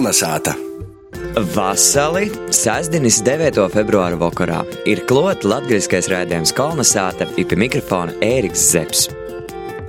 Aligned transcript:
Kolnesāta! 0.00 0.54
Vasarī, 1.52 2.30
sestdienas 2.56 3.18
9. 3.20 3.58
februāra 3.68 4.16
vakarā, 4.16 4.62
ir 4.88 5.02
klāts 5.04 5.44
latviešu 5.44 6.08
raidījums 6.08 6.54
Kolnesāta, 6.56 7.26
ir 7.36 7.44
pie 7.50 7.58
mikrofona 7.60 8.14
Ēriks 8.24 8.62
Zepsi. 8.72 9.12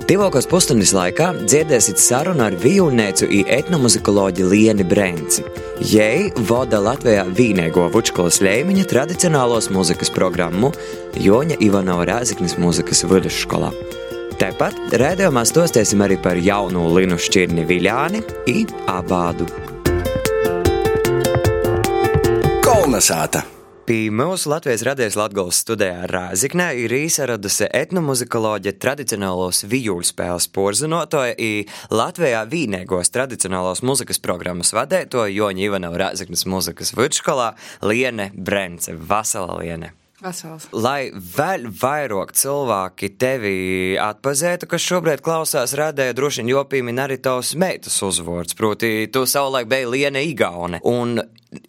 Divokos 0.04 0.50
pusstundas 0.52 0.92
laikā 0.92 1.30
dzirdēsiet 1.46 1.96
sarunu 1.96 2.44
ar 2.44 2.58
vijulnēcu 2.60 3.30
un 3.30 3.54
etnomuzikoloģi 3.56 4.50
Lieni 4.52 4.84
Brenci. 4.84 5.46
Jei 5.80 6.28
vada 6.44 6.82
Latvijā 6.90 7.24
vīnēgo 7.32 7.88
Vučkolas 7.96 8.42
Leimiņa 8.44 8.84
tradicionālos 8.92 9.72
mūzikas 9.72 10.12
programmu 10.12 10.74
Joņa 11.16 11.56
Ivanova 11.64 12.10
Rēziknis 12.12 12.58
mūzikas 12.60 13.06
vidusskolā. 13.08 13.72
Tāpat 14.36 14.92
rādījumā 14.92 15.48
stostēsim 15.48 16.04
arī 16.04 16.20
par 16.20 16.36
jaunu 16.36 16.90
Linu 16.98 17.16
Šķirni 17.16 17.64
Viļāni 17.64 18.26
un 18.58 18.80
Abādu. 18.92 19.71
Kolnesāta! 22.82 23.44
Pie 23.86 24.08
mūsu 24.10 24.50
Latvijas 24.50 24.82
radijas 24.82 25.14
Latvijas 25.14 25.60
studijā 25.62 26.08
Rāziknē 26.10 26.64
ir 26.82 26.90
izradusi 26.96 27.68
etnomuzikoloģija 27.78 28.74
tradicionālos 28.82 29.60
vijūļu 29.70 30.08
spēles 30.08 30.48
porzinotoja 30.50 31.36
i 31.38 31.62
Latvijā 31.94 32.40
vīnēgos 32.50 33.12
tradicionālos 33.14 33.84
muzikas 33.86 34.18
programmas 34.18 34.74
vadētoja 34.74 35.30
Joņa 35.30 35.62
Ivanova 35.62 36.00
Rāziknes 36.02 36.42
muzikas 36.50 36.90
vidusskolā 36.98 37.52
Liene 37.86 38.32
Brence. 38.34 38.96
Vasala 38.98 39.60
Liene! 39.60 39.92
Vesels. 40.22 40.66
Lai 40.74 41.12
vēl 41.14 41.68
vairāk 41.78 42.34
cilvēki 42.38 43.12
tevi 43.18 43.54
atpazītu, 43.98 44.66
kas 44.70 44.82
šobrīd 44.88 45.22
klausās 45.22 45.76
radēja, 45.78 46.16
droši 46.18 46.42
vien 46.42 46.50
jopīmin 46.56 46.98
arī 47.02 47.20
tavs 47.22 47.54
meitas 47.58 48.00
uzvārds, 48.02 48.58
proti, 48.58 49.06
tu 49.14 49.22
savulaik 49.26 49.70
biji 49.70 49.90
Liene 49.94 50.22
Igaune. 50.26 50.82
Un 50.82 51.22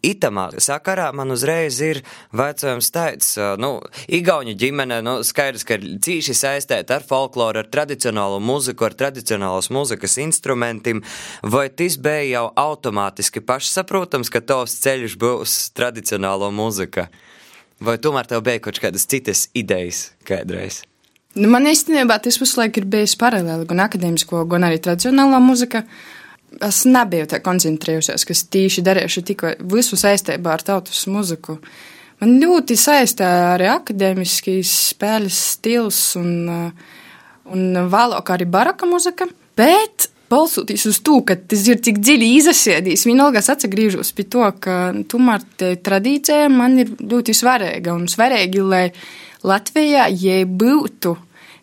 itamā 0.06 0.48
sakarā 0.64 1.10
man 1.16 1.34
uzreiz 1.34 1.80
ir 1.84 2.02
vecojums 2.36 2.90
teicis, 2.94 3.36
nu, 3.62 3.76
Igauņu 4.14 4.56
ģimene, 4.60 5.02
nu, 5.06 5.16
skaidrs, 5.26 5.66
ka 5.68 5.78
ir 5.78 5.98
cīši 6.04 6.36
saistēta 6.38 6.98
ar 7.00 7.08
folkloru, 7.08 7.64
ar 7.64 7.70
tradicionālo 7.72 8.40
muziku, 8.44 8.88
ar 8.88 8.96
tradicionālos 9.00 9.70
muzikas 9.74 10.18
instrumentiem, 10.24 11.04
vai 11.44 11.68
tas 11.70 11.98
bija 11.98 12.24
jau 12.30 12.46
automātiski 12.64 13.44
pašsaprotams, 13.44 14.32
ka 14.34 14.44
tavs 14.44 14.80
ceļš 14.84 15.20
būs 15.22 15.60
tradicionālo 15.78 16.52
muzika? 16.54 17.10
Vai 17.84 17.98
tomēr 18.00 18.30
tev 18.30 18.44
bija 18.46 18.64
kaut 18.64 18.80
kādas 18.80 19.08
citas 19.10 19.48
idejas 19.58 20.12
kādreiz? 20.28 20.84
Nu, 21.34 21.50
man 21.50 21.66
īstenībā 21.66 22.20
tas 22.22 22.38
visu 22.38 22.60
laiku 22.60 22.84
ir 22.84 22.90
bijis 22.94 23.16
paralēli 23.18 23.66
gan 23.70 23.82
akadēmisko, 23.88 24.44
gan 24.50 24.68
arī 24.68 24.78
tradicionālā 24.84 25.40
muzika. 25.42 25.82
Es 26.62 26.84
nebiju 26.86 27.28
tā 27.32 27.40
koncentrējusies, 27.44 28.26
kas 28.30 28.46
tīši 28.54 28.84
darījuši 28.86 29.26
tikai 29.32 29.54
visu 29.74 29.98
saistībā 30.00 30.54
ar 30.54 30.66
tautas 30.66 31.06
muziku. 31.10 31.58
Man 32.22 32.38
ļoti 32.40 32.78
saistā 32.80 33.30
arī 33.56 33.68
akadēmiskīs 33.74 34.72
spēles 34.94 35.40
stils 35.56 36.02
un, 36.20 36.72
un 37.52 37.80
vēlāk 37.92 38.30
arī 38.36 38.48
baraka 38.48 38.88
muzika, 38.88 39.28
bet 39.58 40.08
balsoties 40.34 40.86
uz 40.90 41.02
to, 41.06 41.20
ka 41.28 41.36
tas 41.36 41.66
ir 41.68 41.82
tik 41.84 42.00
dziļi 42.04 42.30
izsēdījis, 42.40 43.06
vienalga 43.10 43.42
es 43.44 43.52
atgriežos 43.54 44.14
pie 44.16 44.26
to, 44.32 44.46
ka 44.64 44.78
tomēr 45.10 45.44
tradīcija 45.84 46.48
man 46.54 46.80
ir 46.82 46.96
ļoti 47.02 47.36
svarīga 47.38 47.96
un 47.98 48.08
svarīgi, 48.12 48.64
lai 48.64 48.88
Latvijā 49.44 50.08
jai 50.10 50.44
būtu. 50.48 51.18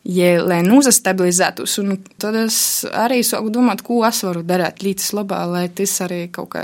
Ja, 0.09 0.39
lai 0.41 0.63
nozastabilizētos, 0.65 1.75
un 1.83 1.99
tad 2.17 2.39
es 2.41 2.87
arī 2.89 3.21
sāku 3.27 3.53
domāt, 3.53 3.83
ko 3.85 4.01
es 4.09 4.23
varu 4.25 4.41
darīt 4.47 4.81
līdz 4.81 5.09
labā, 5.19 5.43
lai 5.45 5.67
tas 5.77 5.99
arī 6.07 6.23
kaut 6.33 6.55
kā 6.55 6.63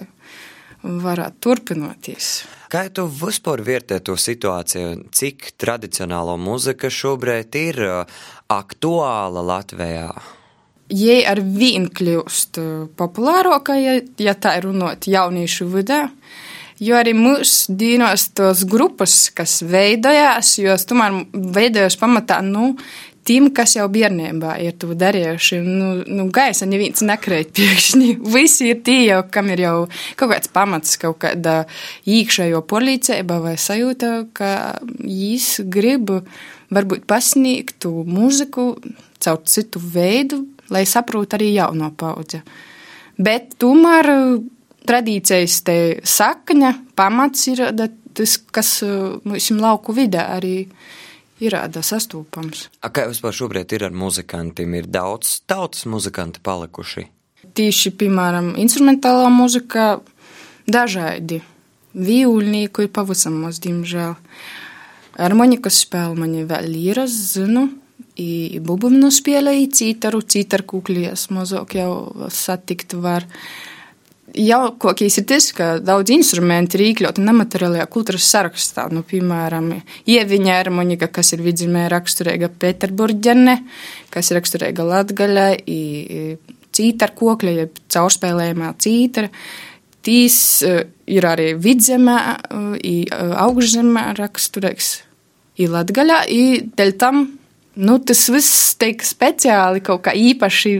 varētu 0.86 1.42
turpināties. 1.44 2.30
Kā 2.72 2.86
tu 2.90 3.04
vispār 3.06 3.60
vērtē 3.66 4.00
to 4.02 4.16
situāciju, 4.18 5.10
cik 5.14 5.52
tradicionālo 5.60 6.38
muzika 6.40 6.90
šobrīd 6.90 7.60
ir 7.60 7.82
aktuāla 8.50 9.44
Latvijā? 9.52 10.08
Jei 10.86 11.22
ar 11.26 11.40
vien 11.42 11.88
kļūst 11.90 12.60
populārāka, 12.98 13.74
ja, 13.78 13.96
ja 14.22 14.34
tā 14.38 14.56
ir 14.58 14.68
runāt 14.68 15.08
jauniešu 15.10 15.66
vidē, 15.72 16.04
jo 16.82 16.98
arī 16.98 17.14
mūsu 17.16 17.74
dienos 17.78 18.28
tos 18.38 18.62
grupas, 18.70 19.26
kas 19.34 19.60
veidojās, 19.66 20.56
jo 20.62 20.76
tomēr 20.88 21.24
veidojās 21.34 21.98
pamatā, 21.98 22.38
nu, 22.46 22.74
tiem, 23.26 23.48
kas 23.54 23.76
jau 23.76 23.86
bērnībā 23.92 24.56
ir 24.64 24.76
to 24.80 24.94
darījuši. 24.98 25.60
Nu, 25.64 25.90
nu, 26.06 26.26
gaisa 26.34 26.68
neviens 26.68 27.02
nekrīt 27.06 27.52
pēkšņi. 27.56 28.10
Visi 28.36 28.70
ir 28.72 28.82
tie, 28.86 28.98
jau, 29.10 29.20
kam 29.32 29.50
ir 29.54 29.64
jau 29.66 29.76
kaut 30.18 30.32
kāds 30.34 30.52
pamats, 30.52 30.96
kaut 31.02 31.20
kāda 31.24 31.58
iekšējo 32.08 32.62
policība 32.70 33.40
vai 33.44 33.56
sajūta, 33.60 34.12
ka 34.36 34.50
viņš 34.82 35.48
grib 35.72 36.12
varbūt 36.74 37.06
pasniegt 37.10 37.80
to 37.84 37.92
mūziku 38.06 38.74
caur 39.22 39.42
citu 39.46 39.80
veidu, 39.82 40.44
lai 40.72 40.84
saprotu 40.88 41.38
arī 41.38 41.52
jauno 41.54 41.92
paudzi. 41.98 42.42
Bet 43.16 43.54
tomēr 43.62 44.10
tradīcijas 44.86 45.62
te 45.66 45.78
sakņa 46.06 46.72
pamats 46.98 47.46
ir 47.50 47.62
tas, 48.16 48.36
kas 48.52 48.78
mums 49.26 49.50
lauku 49.56 49.94
vidē 49.96 50.26
arī 50.36 50.56
ir 50.66 50.94
sastopams. 51.84 52.68
A, 52.80 52.88
kā 52.88 53.06
vispār 53.10 53.34
šobrīd 53.36 53.72
ir 53.76 53.86
ar 53.88 53.96
muzikantiem? 53.96 54.74
Ir 54.78 54.86
daudz 54.88 55.40
tautas 55.46 55.84
muzikanti 55.86 56.40
palikuši. 56.42 57.06
Tīši, 57.56 57.92
piemēram, 58.00 58.54
instrumentālā 58.60 59.28
muzika 59.32 60.00
dažādi. 60.66 61.42
Vīulnieku 61.96 62.84
ir 62.84 62.92
pavisam 62.92 63.38
maz, 63.44 63.60
diemžēl. 63.64 64.16
Harmonikas 65.16 65.80
spēle 65.84 66.16
man 66.18 66.34
vēl 66.48 66.74
ir, 66.76 67.00
es 67.06 67.14
zinu, 67.36 67.70
i 68.20 68.60
bubnu 68.60 69.08
spēlēju 69.12 69.70
cītaru, 69.78 70.20
cītaru 70.24 70.66
kukļies 70.72 71.28
mazāk 71.32 71.76
jau 71.78 71.92
satikt 72.32 72.96
var. 73.00 73.24
Jaukākais 74.36 75.14
ir 75.16 75.24
tas, 75.30 75.46
ka 75.56 75.66
daudz 75.80 76.12
instrumenti 76.12 76.76
ir 76.76 76.90
iekļauti 76.90 77.22
nemateriālajā 77.24 77.86
kultūras 77.92 78.26
sarakstā. 78.28 78.84
Nu, 78.92 79.00
piemēram, 79.06 79.70
ieviņa 80.12 80.58
harmonika, 80.58 81.08
kas 81.08 81.32
ir 81.32 81.44
vidzemē 81.46 81.86
raksturīga 81.92 82.50
Pēterburģene, 82.60 83.56
kas 84.12 84.28
ir 84.30 84.38
raksturīga 84.40 84.84
Latgaļai, 84.90 85.54
cītaru 86.76 87.16
kokļa, 87.22 87.56
jeb 87.62 87.80
caurspēlējumā 87.96 88.74
cītara. 88.84 89.32
Tīs 90.06 90.38
ir 90.62 91.26
arī 91.32 91.48
vidzemē, 91.56 92.18
augšzemē 93.46 94.06
raksturīgs. 94.20 94.92
I 95.56 95.72
Latgaļā, 95.72 96.22
i 96.28 96.42
dēļ 96.76 96.96
tam 97.00 97.24
nu, 97.80 97.98
tas 98.04 98.28
viss 98.32 98.76
tiek 98.80 99.00
speciāli 99.04 99.80
kaut 99.84 100.04
kā 100.06 100.12
īpaši 100.16 100.78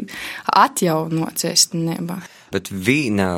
atjaunots 0.53 1.49
īstenībā. 1.49 2.21
Bet 2.56 2.71
viena 2.72 3.28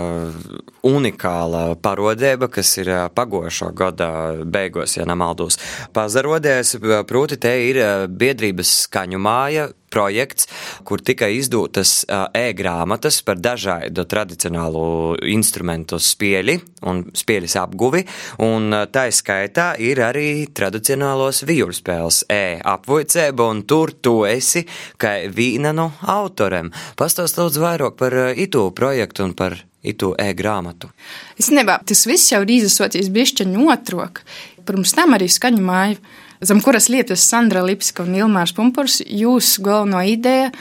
unikāla 0.86 1.72
parodēba, 1.82 2.46
kas 2.54 2.70
ir 2.78 2.90
pagošo 3.16 3.72
gada 3.74 4.10
beigās, 4.46 4.94
ja 4.94 5.06
nemaldos, 5.08 5.58
pazarodēs, 5.96 6.76
proti 7.08 7.40
te 7.42 7.56
ir 7.66 7.80
biedrības 8.14 8.76
skaņu 8.84 9.18
māja 9.18 9.66
projekts, 9.90 10.48
kur 10.84 11.02
tika 11.04 11.28
izdotas 11.32 12.04
e-grāmatas 12.36 13.20
par 13.26 13.40
dažādu 13.42 14.04
tradicionālu 14.08 14.84
instrumentu 15.32 15.98
spēli 16.02 16.58
un 16.88 17.04
spēles 17.16 17.56
apguvi, 17.60 18.04
un 18.44 18.74
tā 18.92 19.08
skaitā 19.14 19.70
ir 19.82 20.02
arī 20.04 20.48
tradicionālos 20.54 21.42
vīru 21.48 21.74
spēles 21.76 22.24
e-apvojcēba, 22.32 23.48
un 23.48 23.64
tur 23.68 23.94
tu 24.02 24.22
esi 24.28 24.64
kā 25.00 25.16
vīna 25.32 25.72
no 25.76 25.90
autorem. 26.06 26.72
Pastāst 26.98 27.40
lūdzu 27.40 27.64
vairāk 27.64 27.98
par 27.98 28.16
itu 28.36 28.68
projektu 28.76 29.26
un 29.26 29.34
par 29.38 29.58
itu 29.82 30.12
e-grāmatu. 30.18 30.90
Es 31.38 31.52
nebā, 31.54 31.78
tas 31.86 32.06
viss 32.08 32.32
jau 32.32 32.42
ir 32.44 32.56
izsoties 32.58 33.10
bišķiņu 33.14 33.68
otrok. 33.72 34.24
Pirms 34.66 34.92
tam 34.96 35.14
arī 35.16 35.30
skaņu 35.32 35.62
māju 35.64 36.00
zem 36.44 36.60
kuras 36.64 36.88
lietas 36.88 37.24
Sandra 37.28 37.62
Lipska 37.66 38.04
un 38.06 38.16
Ilmārs 38.18 38.54
Pumpurs, 38.56 39.00
jūsu 39.02 39.64
galvenā 39.66 40.04
ideja 40.12 40.52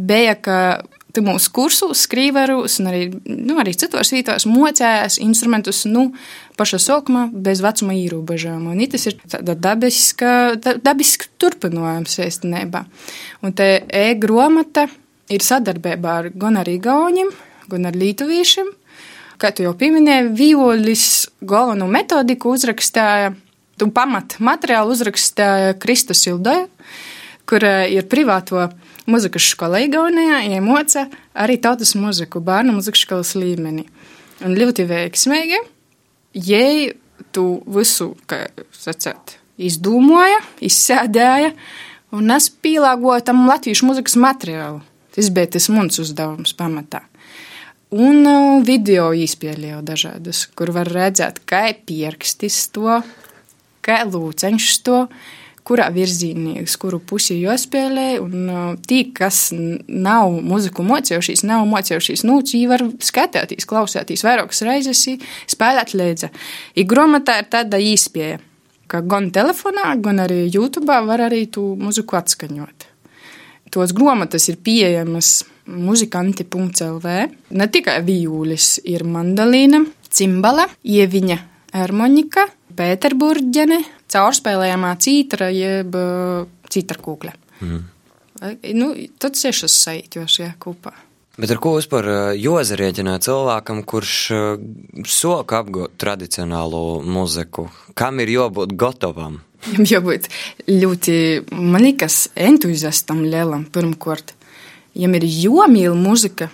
bija, 0.00 0.36
ka 0.38 0.56
tu 1.14 1.22
mūsu 1.26 1.50
kursus, 1.54 2.04
skrīverus 2.06 2.78
un 2.80 2.90
arī, 2.90 3.02
nu, 3.26 3.56
arī 3.60 3.74
citos 3.78 4.12
vietos 4.14 4.46
mocējās 4.48 5.18
instrumentus, 5.22 5.82
nu, 5.90 6.10
paša 6.60 6.80
sākumā 6.84 7.26
bez 7.32 7.62
vecuma 7.64 7.96
ierobežojuma. 7.98 8.74
Un 8.74 8.90
tas 8.92 9.08
ir 9.10 9.18
tāda 9.24 9.56
dabiska, 9.58 10.32
dabiska 10.84 11.30
turpinājums 11.40 12.18
īstenībā. 12.26 12.84
Un 13.42 13.56
te 13.56 13.70
e-gromata 13.88 14.86
ir 15.30 15.44
sadarbībā 15.46 16.16
ar 16.22 16.30
gan 16.34 16.60
ar 16.60 16.70
Igauņiem, 16.70 17.32
gan 17.70 17.90
ar 17.90 17.98
Lītuviešiem. 17.98 18.70
Kā 19.40 19.54
tu 19.56 19.64
jau 19.64 19.72
pieminēji, 19.78 20.34
vīolis 20.36 21.04
galveno 21.40 21.86
metodiku 21.88 22.52
uzrakstāja 22.52 23.32
tu 23.80 23.88
pamat 23.94 24.36
materiālu 24.44 24.92
uzrakstīja 24.92 25.74
Kristus 25.80 26.26
Ildoja, 26.28 26.68
kur 27.48 27.64
eh, 27.64 27.88
ir 27.96 28.08
privāto 28.10 28.68
muzikas 29.10 29.48
skola 29.54 29.80
Igaunijā, 29.82 30.42
iemoca 30.52 31.06
arī 31.34 31.56
tautas 31.62 31.96
muziku 31.98 32.42
bērnu 32.44 32.76
muzikas 32.76 33.06
skolas 33.06 33.34
līmenī. 33.38 33.88
un 34.44 34.56
ļoti 34.56 34.86
veiksmīgi. 34.88 35.60
Jei 36.32 36.92
tu 37.34 37.60
visu, 37.66 38.14
kā 38.30 38.46
sacēt, 38.72 39.36
izdomāja, 39.60 40.40
izsēdēja, 40.64 41.52
un 42.16 42.30
es 42.36 42.48
pielāgoju 42.50 43.26
tam 43.26 43.46
latviešu 43.48 43.88
muzikas 43.88 44.16
materiālu. 44.16 44.80
Tas 45.14 45.28
bija 45.34 45.56
tas 45.56 45.66
mans 45.72 45.98
uzdevums 45.98 46.54
pamatā. 46.56 47.02
Un 47.90 48.22
uh, 48.22 48.60
video 48.62 49.08
izpēlēju 49.10 49.80
dažādas, 49.82 50.44
kur 50.54 50.70
var 50.70 50.86
redzēt, 50.86 51.42
kā 51.42 51.64
pierkstis 51.74 52.68
to, 52.70 53.00
kā 53.84 54.02
lūceņš 54.08 54.72
to, 54.86 55.04
kurā 55.66 55.86
virzienā, 55.94 56.56
uz 56.64 56.74
kuru 56.80 56.98
pusi 57.04 57.36
jāspēlē. 57.40 58.06
Un 58.22 58.76
tī, 58.88 59.02
kas 59.16 59.50
nav 59.52 60.32
muziku 60.42 60.84
mocījušies, 60.86 61.44
nav 61.48 61.66
mocījušies, 61.70 62.24
nu, 62.28 62.40
viņi 62.42 62.70
var 62.70 62.86
skatīties, 63.04 63.68
klausīties 63.70 64.24
vairākas 64.26 64.64
reizes, 64.66 65.04
spēlēt 65.50 65.94
līdzi. 65.94 66.32
I 66.80 66.86
grāmatā 66.88 67.40
ir 67.42 67.50
tāda 67.52 67.80
īspēja, 67.82 68.40
ka 68.90 69.02
gan 69.06 69.30
telefonā, 69.34 69.92
gan 70.02 70.24
arī 70.24 70.46
YouTube 70.48 71.00
var 71.06 71.26
arī 71.28 71.44
tu 71.52 71.74
muziku 71.78 72.18
atskaņot. 72.18 72.88
Tos 73.70 73.92
grāmatas 73.94 74.48
ir 74.50 74.58
pieejamas 74.58 75.44
muzikanti.lv. 75.70 77.12
Ne 77.54 77.66
tikai 77.70 78.00
vijūlis, 78.02 78.80
ir 78.90 79.04
mandolīna, 79.06 79.84
cimbala, 80.10 80.66
ieviņa, 80.82 81.36
ermonika, 81.78 82.48
Pēterburģene, 82.80 83.82
caurspēlējamā 84.10 84.94
cītra 85.04 85.50
jeb 85.52 85.96
citra 86.72 87.04
kūkļa. 87.04 87.36
Mm. 87.60 87.84
Nu, 88.80 88.90
tad 89.20 89.36
sešas 89.36 89.74
sajūtas 89.84 90.38
šajā 90.38 90.54
kopā. 90.62 90.94
Bet 91.40 91.52
ar 91.54 91.60
ko 91.62 91.74
vispār 91.76 92.06
jozarieķinā 92.40 93.18
cilvēkam, 93.24 93.82
kurš 93.88 94.14
soka 95.08 95.60
apgūt 95.62 95.94
tradicionālo 96.00 97.00
muziku? 97.04 97.68
Kam 97.96 98.20
ir 98.24 98.32
jābūt 98.32 98.74
gatavam? 98.80 99.38
Jam 99.68 99.84
jābūt 99.88 100.28
ļoti, 100.68 101.16
man 101.52 101.84
liekas, 101.84 102.30
entuziastam 102.36 103.22
lielam 103.28 103.66
pirmkārt. 103.72 104.34
Jam 104.96 105.14
ir 105.16 105.26
jomīla 105.28 105.96
muzika. 105.96 106.48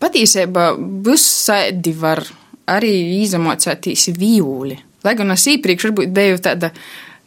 Patiesībā 0.00 0.70
visādi 1.04 1.92
var 1.96 2.22
arī 2.70 2.94
izamocētīs 3.20 4.10
vīūli. 4.16 4.78
Lai 5.06 5.16
gan 5.18 5.32
es 5.34 5.46
iepriekš 5.48 5.90
biju 5.96 6.40
tāda, 6.44 6.72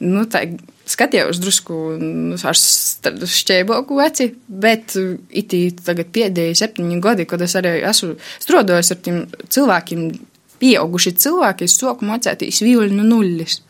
nu, 0.03 0.25
tā 0.29 0.45
skatījos 0.89 1.39
drusku 1.41 1.77
nu, 2.01 2.37
ar 2.37 2.57
šķēboku 2.57 3.97
veci, 3.97 4.29
bet 4.47 4.97
itī 5.31 5.63
tagad 5.79 6.11
pēdējie 6.15 6.59
septiņi 6.59 7.01
gadi, 7.03 7.27
kad 7.29 7.41
es 7.45 7.55
arī 7.59 7.79
esmu 7.81 8.15
strādājis 8.43 8.93
ar 8.93 9.01
tiem 9.05 9.19
cilvēkiem, 9.53 10.07
pieauguši 10.63 11.15
cilvēki, 11.19 11.67
es 11.67 11.77
soku 11.79 12.07
mocētīs 12.07 12.61
vīļu 12.63 12.93
no 12.95 13.07
nulles 13.07 13.61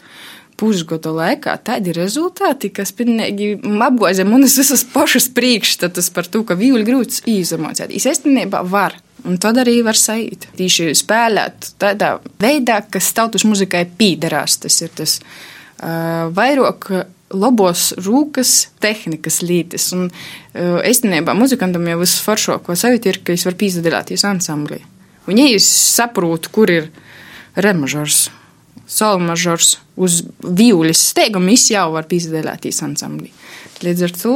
pusgada 0.60 1.12
laikā 1.14 1.56
tādi 1.66 1.94
rezultāti, 1.96 2.70
kas 2.74 2.94
pilnīgi 2.96 3.56
apgoza 3.84 4.26
manas 4.28 4.58
visas 4.60 4.86
pašas 4.94 5.30
priekšstatus 5.34 6.12
par 6.14 6.30
to, 6.30 6.44
ka 6.48 6.58
vīļu 6.60 6.84
grūts 6.88 7.24
izamocēt. 7.30 7.94
Es 7.94 8.08
īstenībā 8.10 8.62
var. 8.70 9.00
Un 9.24 9.40
tad 9.40 9.60
arī 9.62 9.78
var 9.86 9.96
sajūt. 9.96 10.50
Tīši 10.60 10.92
spēlēt 11.00 11.74
tādā 11.80 12.18
veidā, 12.44 12.82
kas 12.92 13.14
tautas 13.16 13.46
muzikai 13.48 13.86
pīderās. 14.00 14.58
Tas 14.66 14.82
ir 14.84 14.92
tas 14.98 15.20
uh, 15.20 16.28
vairāk 16.36 16.90
labos 17.34 17.92
rūkas 18.04 18.52
tehnikas 18.84 19.40
lītis. 19.46 19.88
Un 19.96 20.10
uh, 20.10 20.82
īstenībā 20.84 21.36
muzikantam 21.38 21.88
jau 21.88 22.02
viss 22.04 22.24
foršāko 22.26 22.76
sajūta 22.80 23.14
ir, 23.14 23.22
ka 23.24 23.36
es 23.38 23.48
varu 23.48 23.62
pīzdalīties 23.64 24.28
ansamblī. 24.28 24.82
Un 25.32 25.40
ja 25.40 25.48
es 25.56 25.70
saprotu, 25.72 26.52
kur 26.52 26.72
ir 26.72 26.90
remažors, 27.56 28.26
solmažors 28.90 29.78
uz 29.96 30.20
vīuļas 30.44 31.08
steigumu, 31.14 31.54
es 31.56 31.70
jau 31.72 31.88
varu 31.96 32.12
pīzdalīties 32.12 32.84
ansamblī. 32.84 33.32
Līdz 33.84 34.04
ar 34.10 34.18
to 34.20 34.34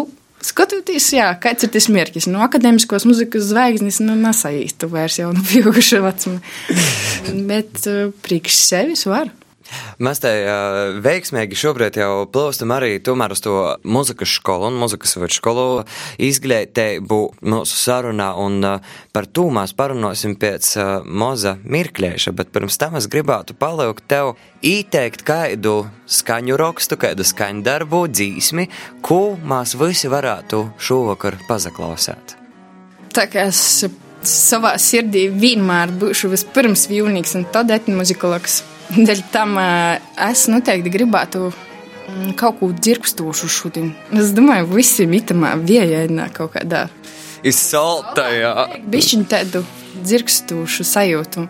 Skatoties, 0.47 1.09
jā, 1.11 1.27
kāds 1.43 1.65
ir 1.65 1.71
tas 1.73 1.89
mērķis. 1.91 2.29
No 2.31 2.43
akadēmiskās 2.45 3.07
muzikas 3.09 3.49
zvaigznes 3.49 3.99
nu, 4.03 4.15
nesajīstu 4.21 4.87
vairs 4.91 5.19
jau 5.19 5.33
no 5.35 5.43
pieauguša 5.49 5.99
vecuma. 6.05 6.39
Bet 7.49 7.83
uh, 7.89 8.07
priekš 8.23 8.61
sevis 8.69 9.03
var. 9.09 9.33
Mēs 10.03 10.21
te 10.23 10.31
uh, 10.43 10.97
veiksmīgi 11.03 11.57
šobrīd 11.57 11.99
jau 12.01 12.27
plūstam 12.31 12.73
arī 12.75 12.97
tomēr 13.03 13.33
uz 13.35 13.41
to 13.43 13.55
muzikas 13.87 14.35
skolu 14.37 14.69
un 14.69 14.79
muzikas 14.79 15.17
vidusskolu 15.17 15.83
izglītību 16.23 17.19
mūsu 17.47 17.79
sarunā, 17.81 18.31
un 18.39 18.59
uh, 18.65 18.95
par 19.15 19.29
to 19.29 19.47
mēs 19.53 19.75
parunāsim 19.77 20.37
pēc 20.39 20.71
uh, 20.77 20.89
moza 21.05 21.57
mirkļēša, 21.63 22.35
bet 22.37 22.53
pirms 22.55 22.79
tam 22.81 22.97
es 22.99 23.09
gribētu 23.11 23.57
palūgt 23.57 24.07
tev 24.11 24.35
ieteikt 24.65 25.25
kādu 25.27 25.77
skaņu 26.07 26.57
rakstu, 26.59 26.97
kādu 27.01 27.25
skaņu 27.27 27.63
darbu, 27.67 28.05
dzīsmi, 28.11 28.67
ko 29.05 29.21
mēs 29.43 29.77
visi 29.79 30.11
varētu 30.11 30.67
šovakar 30.81 31.39
pazaklausēt. 31.49 32.37
Tā 33.17 33.25
kā 33.31 33.47
es 33.49 33.87
savā 34.23 34.75
sirdī 34.81 35.27
vienmēr 35.29 35.91
būšu 35.99 36.31
vispirms 36.31 36.87
vīlnieks 36.89 37.35
un 37.39 37.45
tad 37.53 37.71
etnomuzikologs. 37.71 38.63
Dēļ 39.07 39.23
tam 39.31 39.57
es 39.59 40.47
noteikti 40.51 40.93
gribētu 40.93 41.49
mm, 41.51 42.35
kaut 42.39 42.59
ko 42.59 42.71
dzirkstošu 42.71 43.49
šodien. 43.51 43.93
Es 44.11 44.33
domāju, 44.35 44.69
visi 44.75 45.07
mitamā 45.09 45.55
viejainā 45.59 46.29
kaut 46.33 46.55
kādā. 46.55 46.87
Izsaltajā. 47.43 48.53
Bišķiņ 48.89 49.25
tādu 49.29 49.63
dzirkstošu 50.03 50.85
sajūtu. 50.87 51.47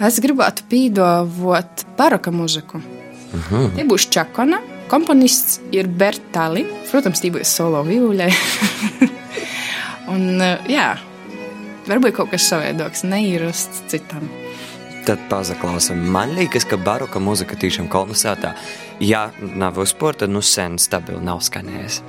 Es 0.00 0.18
gribētu 0.20 0.64
pīdovot 0.70 1.84
baroka 1.98 2.32
muziku. 2.32 2.78
Uh 2.80 3.00
Mhm. 3.32 3.54
-huh. 3.54 3.76
Te 3.76 3.84
būs 3.84 4.08
Čakona, 4.10 4.58
komponists 4.88 5.60
ir 5.72 5.86
Bertali, 5.86 6.66
protams, 6.90 7.22
tī 7.22 7.30
būs 7.30 7.44
solo 7.44 7.84
vīluļai. 7.84 8.32
Un, 10.12 10.42
jā, 10.68 10.96
varbūt 11.88 12.16
kaut 12.18 12.32
kas 12.34 12.48
savaidoks, 12.50 13.04
neīrasts 13.08 13.84
citam. 13.92 14.28
Tad 15.08 15.22
pazaklausim. 15.30 16.02
Man 16.12 16.36
liekas, 16.36 16.66
ka 16.68 16.76
baroka 16.76 17.22
muzika 17.22 17.56
tiešām 17.56 17.88
kolonizētā, 17.92 18.52
ja 19.00 19.30
nav 19.40 19.80
uzspēr, 19.80 20.20
tad 20.22 20.32
nu 20.34 20.44
sen 20.44 20.76
stabili 20.78 21.22
nav 21.24 21.40
skanējis. 21.46 22.02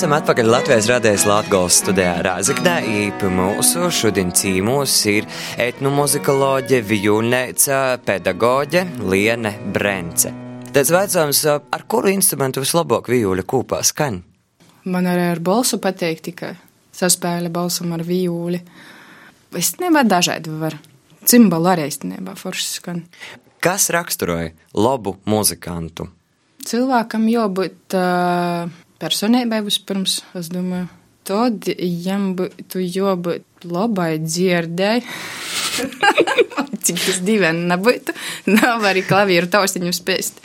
Esam 0.00 0.14
atpakaļ 0.16 0.46
Latvijas 0.48 0.86
radējas 0.88 1.24
Latgals 1.28 1.76
studijā 1.82 2.14
Rāzaknē, 2.24 2.78
īpa 3.02 3.28
mūsu 3.28 3.90
šodien 3.92 4.30
cīmūs 4.32 4.94
ir 5.12 5.26
etnomuzikoloģe, 5.60 6.78
vijuļneica, 6.88 7.82
pedagoģe 8.08 8.86
Liene 9.12 9.52
Brence. 9.74 10.32
Tas 10.72 10.94
vecums, 10.96 11.42
ar 11.44 11.84
kuru 11.84 12.14
instrumentu 12.14 12.64
vislabāk 12.64 13.12
vijuļa 13.12 13.44
kūpā 13.52 13.82
skan? 13.84 14.22
Man 14.88 15.12
arī 15.12 15.28
ar 15.34 15.44
balsu 15.44 15.76
patīk 15.84 16.24
tikai 16.30 16.54
saspēle 16.96 17.52
balsam 17.52 17.92
ar 17.92 18.08
vijuļi. 18.08 18.64
Es 19.60 19.74
nebā 19.84 20.08
dažādi 20.08 20.56
var. 20.64 20.80
Cimbalu 21.28 21.74
arī 21.76 21.90
īstenībā 21.92 22.40
forši 22.40 22.70
skan. 22.78 23.04
Kas 23.60 23.92
raksturoja 23.92 24.54
labu 24.72 25.18
muzikantu? 25.28 26.08
Cilvēkam 26.64 27.28
jābūt 27.36 28.00
uh, 28.00 28.80
personībai 29.00 29.62
vispirms, 29.66 30.20
es 30.38 30.50
domāju. 30.52 30.88
Tad 31.30 31.68
viņam 31.68 32.30
būtu 32.38 32.80
jābūt 32.82 33.66
labai 33.68 34.12
dzirdēji. 34.22 35.04
Cik 36.84 37.02
tas 37.04 37.20
dīvaini 37.24 37.68
nebūtu. 37.70 38.14
Nav 38.54 38.86
arī 38.88 39.04
klavieru 39.06 39.50
taustiņu 39.52 39.92
spēst. 39.94 40.40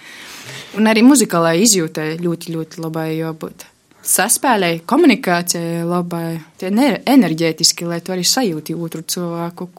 Un 0.76 0.92
arī 0.92 1.06
muzikālai 1.08 1.56
izjūtai 1.64 2.18
ļoti, 2.20 2.52
ļoti 2.58 2.84
labai 2.84 3.08
jābūt. 3.16 3.66
Saspēlēji, 4.06 4.84
komunikācijai 4.86 5.86
labai, 5.88 6.36
tie 6.62 6.70
enerģētiski, 6.70 7.88
lai 7.90 8.02
tu 8.06 8.14
arī 8.14 8.26
sajūti 8.28 8.76
otru 8.78 9.02
cilvēku. 9.02 9.70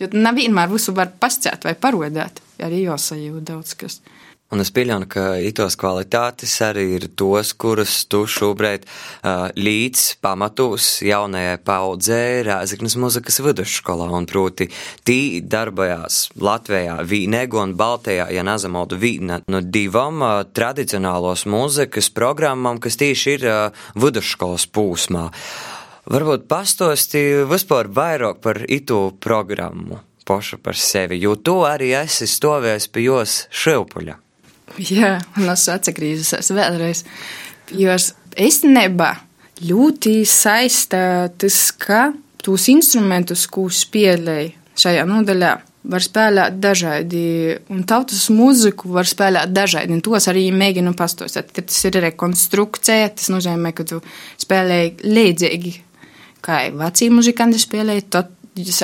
Jo 0.00 0.08
nav 0.16 0.40
vienmēr 0.40 0.72
visu 0.72 0.94
var 0.96 1.12
pasciet 1.20 1.62
vai 1.68 1.76
parodēt, 1.78 2.40
arī 2.64 2.82
jāsajūt 2.88 3.44
daudz 3.52 3.76
kas. 3.78 4.00
Un 4.52 4.60
es 4.60 4.68
pieļauju, 4.68 5.06
ka 5.08 5.22
itos 5.40 5.78
kvalitātes 5.80 6.52
arī 6.60 6.82
ir 6.98 7.06
tos, 7.16 7.54
kurus 7.56 8.02
tu 8.12 8.26
šobrīd 8.28 8.82
uh, 8.84 9.46
līdz 9.56 10.02
pamatos 10.20 10.98
jaunajai 11.06 11.54
paudzē 11.64 12.18
Rēzaknes 12.44 12.98
muzikas 13.00 13.40
vidusskolā. 13.40 14.10
Un 14.12 14.26
proti, 14.28 14.66
tī 15.08 15.40
darbojās 15.40 16.26
Latvijā 16.36 16.98
Vīnego 17.08 17.62
un 17.64 17.72
Baltijā, 17.80 18.26
ja 18.28 18.44
nezamaldu 18.44 18.98
vīna 19.00 19.40
no 19.48 19.62
divam 19.64 20.20
uh, 20.20 20.34
tradicionālos 20.44 21.46
muzikas 21.48 22.12
programmam, 22.12 22.76
kas 22.76 23.00
tieši 23.00 23.36
ir 23.38 23.48
uh, 23.48 23.84
vidusskolas 23.96 24.68
pūsmā. 24.68 25.30
Varbūt 26.12 26.44
pastosti 26.50 27.22
vispār 27.48 27.88
vairāk 27.88 28.44
par 28.44 28.60
itu 28.68 29.06
programmu 29.16 30.02
pošu 30.28 30.60
par 30.62 30.76
sevi, 30.78 31.18
jo 31.18 31.34
tu 31.34 31.62
arī 31.66 31.94
esi 31.98 32.28
stāvējis 32.30 32.90
pie 32.92 33.08
jos 33.08 33.38
šilpuļa. 33.50 34.21
Jā, 34.92 35.16
un 35.36 35.50
es 35.52 35.66
atgriezusies 35.72 36.52
vēlreiz. 36.54 37.04
Jo 37.76 37.94
īstenībā 38.40 39.10
ļoti 39.62 40.22
saista 40.28 41.28
tas, 41.38 41.58
ka 41.76 42.10
tos 42.42 42.68
instrumentus, 42.72 43.46
ko 43.50 43.68
spēlēja 43.72 44.50
šajā 44.82 45.04
nodaļā, 45.06 45.52
var 45.82 46.04
spēlēt 46.04 46.58
dažādi, 46.62 47.22
un 47.74 47.82
tautas 47.88 48.28
mūziku 48.30 48.92
var 48.94 49.08
spēlēt 49.08 49.50
dažādi, 49.54 49.98
tos 50.04 50.28
arī 50.30 50.46
mēģinu 50.54 50.94
pastostāt. 50.98 51.50
Tad 51.54 51.68
tas 51.70 51.80
ir 51.88 51.98
rekonstrukcija, 52.04 53.10
tas 53.18 53.32
nozīmē, 53.34 53.72
ka 53.74 53.86
tu 53.88 53.98
spēlēji 54.42 54.94
līdzīgi, 55.02 55.74
kā 56.42 56.62
veci 56.78 57.10
muzikanti 57.14 57.60
spēlēja, 57.62 58.06
tad 58.14 58.30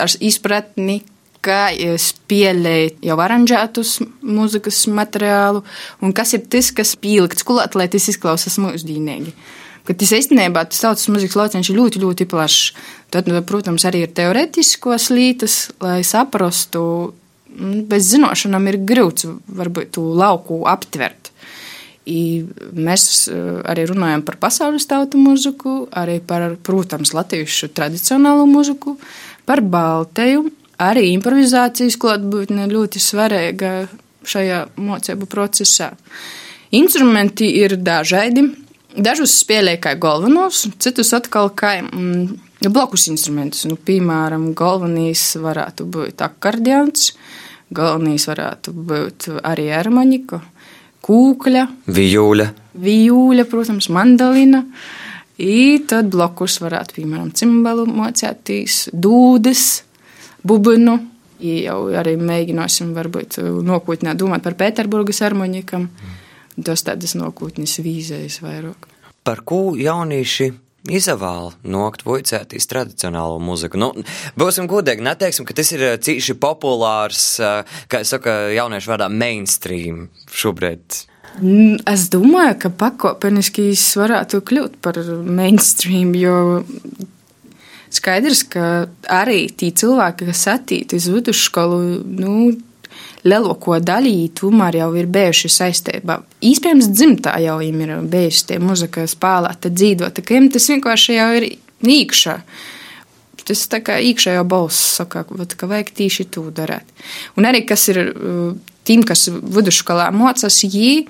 ar 0.03 0.19
izpratni, 0.25 1.01
kā 1.45 1.71
spēlēt 2.01 3.03
jau 3.07 3.19
aranžētus 3.23 3.99
mūzikas 4.23 4.83
materiālu, 4.93 5.63
un 6.03 6.15
kas 6.17 6.35
ir 6.37 6.45
tas, 6.51 6.73
kas 6.75 6.97
pielikts 6.99 7.47
klāt, 7.47 7.79
lai 7.79 7.89
tas 7.93 8.09
izklausās 8.11 8.59
mūsdienīgi. 8.63 9.35
Kad 9.89 10.03
tas 10.03 10.11
īstenībā 10.13 10.67
tas 10.69 10.83
tautas 10.85 11.09
mūzikas 11.09 11.39
lauciņš 11.39 11.71
ir 11.71 11.79
ļoti, 11.79 12.03
ļoti 12.03 12.27
plašs. 12.29 12.75
Tad, 13.15 13.31
protams, 13.49 13.87
arī 13.89 14.03
ir 14.05 14.13
teoretiskos 14.13 15.09
lītas, 15.15 15.71
lai 15.81 16.03
saprastu, 16.05 16.83
bez 17.89 18.11
zināšanām 18.13 18.69
ir 18.69 18.83
grūts 18.85 19.25
varbūt 19.49 19.95
tu 19.97 20.05
lauku 20.13 20.61
aptvert. 20.69 21.33
I 22.09 22.45
mēs 22.73 23.29
arī 23.69 23.87
runājam 23.89 24.23
par 24.25 24.39
pasaules 24.41 24.87
tautu 24.89 25.21
mūziku, 25.21 25.83
arī 25.93 26.19
par, 26.25 26.55
protams, 26.65 27.13
latviešu 27.17 27.69
tradicionālo 27.77 28.47
mūziku, 28.49 28.97
par 29.49 29.61
Baltiju, 29.65 30.47
arī 30.83 31.09
improvizācijas 31.15 31.99
klātbūtne 32.01 32.69
ļoti 32.71 33.03
svarīga 33.03 33.73
šajā 34.29 34.65
mocību 34.79 35.29
procesā. 35.31 35.93
Instrumenti 36.77 37.49
ir 37.63 37.79
dažādi. 37.81 38.45
Dažus 38.99 39.37
spēlēja 39.43 39.81
kā 39.85 39.95
galvenos, 40.01 40.65
citus 40.83 41.13
atkal 41.17 41.53
kā 41.57 41.77
mm, 41.85 42.69
blakus 42.73 43.07
instrumentus. 43.13 43.67
Nu, 43.69 43.77
piemēram, 43.77 44.51
galvenais 44.59 45.23
varētu 45.39 45.87
būt 45.93 46.25
akordeons, 46.25 47.13
galvenais 47.75 48.25
varētu 48.29 48.75
būt 48.75 49.29
arī 49.47 49.69
harmonika, 49.71 50.41
kūkļa, 51.05 51.67
vijūļa, 51.95 52.49
vijūļa 52.89 53.47
protams, 53.51 53.91
mandolina. 53.95 54.65
I 55.39 55.79
tad 55.87 56.09
blakus 56.11 56.59
varētu, 56.59 56.97
piemēram, 56.97 57.29
cimbalu 57.39 57.85
mocētīs, 57.87 58.89
dūdes, 58.91 59.69
bubinu. 60.47 60.99
Jau 61.39 61.81
arī 61.95 62.17
mēģināsim, 62.19 62.91
varbūt, 62.97 63.39
nākotnē 63.63 64.17
domāt 64.19 64.43
par 64.43 64.57
Pēterburgas 64.59 65.23
harmonikam. 65.23 65.87
Tas 66.59 66.83
tādas 66.83 67.15
nākotnes 67.15 67.77
vīzējas 67.79 68.41
vairāk. 68.43 68.89
Par 69.23 69.45
ko 69.47 69.77
jaunieši 69.79 70.49
izvēle 70.89 71.53
nokt 71.69 72.05
voicētīs 72.07 72.67
tradicionālo 72.71 73.39
muziku. 73.43 73.79
Nu, 73.81 73.93
būsim 74.39 74.69
godīgi, 74.71 75.05
neteiksim, 75.05 75.47
ka 75.47 75.57
tas 75.59 75.71
ir 75.75 75.85
cīši 76.03 76.35
populārs, 76.41 77.37
kā 77.91 78.03
es 78.03 78.15
saku, 78.15 78.33
jauniešu 78.57 78.93
vārdā 78.95 79.11
mainstream 79.13 80.09
šobrīd. 80.33 81.05
Es 81.87 82.09
domāju, 82.11 82.57
ka 82.65 82.71
pakāpeniski 82.75 83.71
varētu 84.01 84.41
kļūt 84.49 84.79
par 84.83 84.99
mainstream, 85.23 86.15
jo 86.19 86.65
Skaidrs, 87.95 88.43
ka 88.53 88.65
arī 89.09 89.47
tie 89.49 89.71
cilvēki, 89.73 90.29
kas 90.29 90.47
attīst 90.53 90.93
uz 90.97 91.07
vidusskolu, 91.13 91.79
nu, 92.05 92.35
lielāko 93.27 93.79
daļu 93.83 94.31
tomēr 94.39 94.81
jau 94.81 94.89
ir 94.99 95.09
bijuši 95.13 95.51
saistībā. 95.53 96.19
Īspējams, 96.45 96.91
dzimtā 96.93 97.37
jau 97.43 97.59
viņiem 97.61 97.85
ir 97.85 97.95
bijusi 98.11 98.47
tie 98.51 98.59
muzika 98.63 99.07
spēlēta, 99.09 99.73
dzīvota, 99.73 100.23
ka 100.23 100.35
viņiem 100.35 100.51
tas 100.55 100.69
vienkārši 100.73 101.17
jau 101.17 101.31
ir 101.41 101.49
īkšā. 101.99 102.37
Tas 103.49 103.65
tā 103.73 103.81
kā 103.81 103.97
iekšējā 104.05 104.43
balss 104.45 104.99
saka, 104.99 105.25
ka 105.25 105.69
vajag 105.71 105.95
tieši 105.97 106.29
to 106.35 106.51
darīt. 106.53 106.85
Un 107.41 107.49
arī, 107.49 107.63
kas 107.65 107.87
ir 107.89 108.03
tiem, 108.85 109.05
kas 109.09 109.29
vidusskolā 109.33 110.11
mocās, 110.13 110.61
viņi 110.65 111.07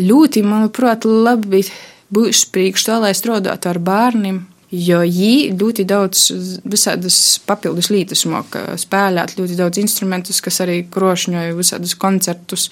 ļoti, 0.00 0.44
manuprāt, 0.44 1.04
labi 1.04 1.66
būs 2.12 2.46
priekš 2.52 2.88
to, 2.88 2.96
lai 3.04 3.12
strādātu 3.16 3.68
ar 3.68 3.80
bērniem, 3.82 4.40
Jo 4.74 5.02
viņi 5.04 5.52
ļoti 5.54 5.84
daudz 5.86 6.24
visādas 6.66 7.16
papildus 7.46 7.90
lietas 7.92 8.24
māca 8.26 8.74
spēlēt, 8.80 9.36
ļoti 9.38 9.58
daudz 9.58 9.78
instrumentus, 9.78 10.40
kas 10.42 10.58
arī 10.64 10.80
krošņoja 10.90 11.54
visādus 11.54 11.94
koncertus. 11.94 12.70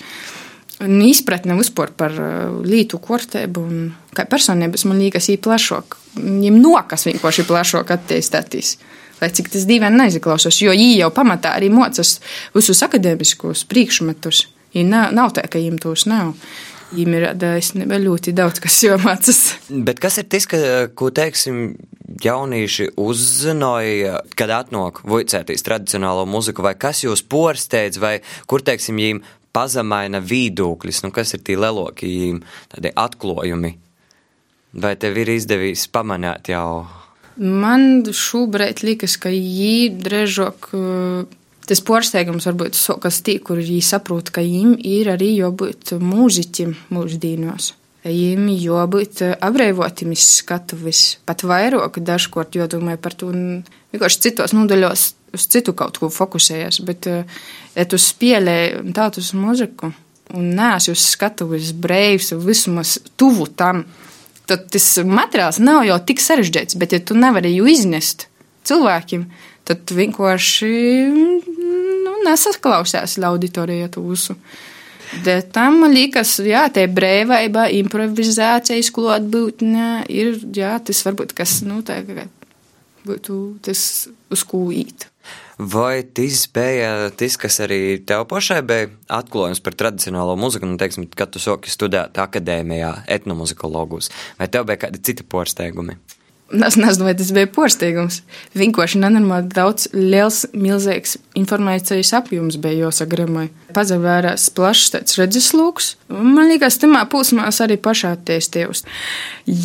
Un 0.83 0.99
izpratne 1.07 1.55
vispār 1.55 1.93
par 1.95 2.17
lītu 2.67 2.99
kortēbu 2.99 3.63
un 3.63 3.85
kā 4.17 4.27
personības 4.27 4.89
man 4.91 4.99
liekas 4.99 5.31
īpaši 5.31 5.45
plašāk. 5.47 5.97
Viņam 6.19 6.59
nokas 6.65 7.07
vienkārši 7.07 7.47
plašāk 7.47 7.95
attīstīties. 7.95 8.75
Lai 9.21 9.31
cik 9.31 9.53
tas 9.55 9.69
dīvaini 9.69 10.03
neizklausās, 10.03 10.59
jo 10.59 10.75
viņi 10.75 10.99
jau 10.99 11.13
pamatā 11.15 11.55
arī 11.55 11.71
mocas 11.71 12.19
visus 12.57 12.83
akadēmiskos 12.83 13.63
priekšmetus. 13.71 14.49
Nav, 14.75 15.13
nav 15.15 15.31
tā, 15.37 15.47
ka 15.47 15.61
viņiem 15.61 15.79
tos 15.79 16.09
nav. 16.11 16.35
Viņam 16.95 17.17
ir 17.19 17.27
īstenībā 17.59 17.99
ļoti 18.03 18.35
daudz, 18.37 18.61
kas 18.63 18.79
jāmācās. 18.87 19.41
Bet 19.69 20.01
kas 20.03 20.21
ir 20.23 20.29
tas, 20.31 20.47
ka, 20.51 20.59
ko 20.95 21.11
teiksim, 21.15 21.75
jaunieši 22.23 22.91
uzzināja, 23.01 24.21
kad 24.39 24.53
atnāk 24.55 25.03
vicētīs 25.09 25.65
tradicionālo 25.67 26.27
muziku, 26.29 26.65
vai 26.65 26.77
kas 26.79 27.03
jūs 27.05 27.25
porsteidz, 27.27 27.99
vai 28.03 28.19
kur, 28.51 28.63
teiksim, 28.65 29.01
jīm 29.01 29.23
pazemaina 29.55 30.21
vīdūkļus, 30.23 31.05
nu 31.07 31.15
kas 31.15 31.35
ir 31.37 31.45
tie 31.47 31.57
lelokie 31.59 32.11
jīm 32.11 32.43
tādi 32.73 32.93
atklājumi? 32.95 33.75
Vai 34.75 34.97
tev 34.99 35.19
ir 35.23 35.31
izdevies 35.37 35.87
pamanīt 35.95 36.51
jau? 36.51 36.85
Man 37.39 38.05
šobrīd 38.15 38.83
liekas, 38.87 39.17
ka 39.23 39.31
jī 39.31 39.91
drēžok. 40.03 40.71
Uh, 40.75 41.41
Tas 41.65 41.81
pārsteigums 41.81 42.45
varbūt 42.51 42.77
sokas 42.77 43.23
tī, 43.25 43.39
kur 43.41 43.57
viņi 43.63 43.81
saprot, 43.85 44.29
ka 44.35 44.45
viņiem 44.45 44.77
ir 44.85 45.09
arī 45.15 45.31
jābūt 45.39 45.95
mūziķim 46.03 46.75
mūždīnos. 46.93 47.73
Viņiem 48.05 48.51
jābūt 48.61 49.23
apbrīvotim 49.33 50.13
skatuvis, 50.13 51.23
pat 51.25 51.41
vairāk 51.49 52.03
dažkārt 52.05 52.59
jādomā 52.59 52.99
par 53.01 53.17
to 53.17 53.31
vienkārši 53.33 54.21
citos 54.27 54.53
nodaļos, 54.53 55.07
uz 55.35 55.47
citu 55.49 55.73
kaut 55.77 55.97
ko 56.03 56.11
fokusējas, 56.13 56.83
bet 56.85 57.09
ja 57.09 57.87
tu 57.89 58.01
spēlē 58.01 58.59
tautas 58.93 59.33
muziku 59.33 59.95
un 60.37 60.53
neesi 60.57 60.93
uz 60.93 61.01
skatuves 61.15 61.73
breivs, 61.73 62.35
vismaz 62.45 62.99
tuvu 63.17 63.49
tam, 63.57 63.87
tad 64.45 64.69
tas 64.73 64.91
materiāls 65.01 65.63
nav 65.65 65.87
jau 65.89 65.99
tik 66.05 66.21
sarežģīts, 66.21 66.77
bet 66.81 66.93
ja 66.93 67.01
tu 67.01 67.17
nevari 67.17 67.55
viņu 67.55 67.73
iznest 67.73 68.29
cilvēkiem, 68.69 69.27
tad 69.65 69.97
vienkārši 69.97 70.73
nesaklausās 72.25 73.19
auditorijā 73.31 73.91
tūsu. 73.95 74.37
Bet 75.25 75.53
tam 75.55 75.85
liekas, 75.93 76.39
jā, 76.43 76.65
tā 76.75 76.89
brīvība, 76.91 77.69
improvizācija, 77.79 78.93
klātbūtne 78.97 80.07
ir, 80.11 80.39
jā, 80.57 80.75
tas 80.83 81.05
varbūt 81.07 81.37
kas, 81.37 81.61
nu, 81.67 81.83
tā 81.87 82.01
kā 82.09 82.27
būtu 83.05 83.59
tas, 83.65 84.09
uz 84.33 84.45
ko 84.49 84.67
īt. 84.75 85.07
Vai 85.55 86.03
tas 86.03 86.49
bija 86.51 87.13
tas, 87.15 87.37
kas 87.39 87.61
arī 87.63 88.01
tev 88.03 88.25
pašai 88.31 88.59
bija 88.67 88.89
atklājums 89.21 89.63
par 89.63 89.77
tradicionālo 89.79 90.35
muziku, 90.41 90.67
nu, 90.67 90.81
teiksim, 90.81 91.07
kad 91.15 91.31
tu 91.31 91.43
sāki 91.43 91.71
studēt 91.71 92.19
akadēmijā, 92.19 93.05
etnomuzikologus, 93.19 94.11
vai 94.41 94.51
tev 94.51 94.67
bija 94.71 94.87
kādi 94.87 95.05
citi 95.07 95.27
pārsteigumi? 95.31 95.95
Es 96.55 96.77
nezinu, 96.79 97.09
vai 97.09 97.15
tas 97.19 97.31
bija 97.35 97.49
porsteigums. 97.51 98.21
Vienkārši 98.55 99.01
nenormāli 99.03 99.49
daudz 99.51 99.89
liels, 99.95 100.45
milzīgs 100.55 101.17
informācijas 101.39 102.13
apjoms 102.21 102.59
bija 102.63 102.87
jāsagremai. 102.87 103.49
Pazavērās 103.75 104.47
plašs 104.55 104.93
tāds 104.95 105.19
redzeslūks. 105.19 105.95
Man 106.15 106.53
liekas, 106.53 106.79
tamā 106.83 107.03
posmā 107.11 107.49
es 107.51 107.59
arī 107.65 107.79
pašā 107.83 108.13
attīstījos. 108.19 108.85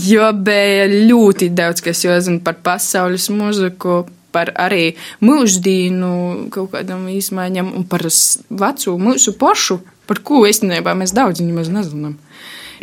Jo 0.10 0.32
bija 0.34 0.88
ļoti 0.90 1.52
daudz, 1.54 1.84
kas 1.86 2.02
jāzina 2.08 2.42
par 2.46 2.58
pasaules 2.66 3.30
muziku, 3.34 4.08
par 4.34 4.54
arī 4.58 4.96
mūždīnu 5.26 6.50
kaut 6.54 6.74
kādam 6.74 7.06
izmaiņam 7.12 7.74
un 7.78 7.86
par 7.90 8.08
vecu 8.50 8.98
mūsu 9.02 9.36
pašu, 9.38 9.80
par 10.10 10.24
ko 10.26 10.46
īstenībā 10.50 10.96
mēs 10.98 11.14
daudz 11.18 11.44
nemaz 11.46 11.70
nezinām. 11.74 12.18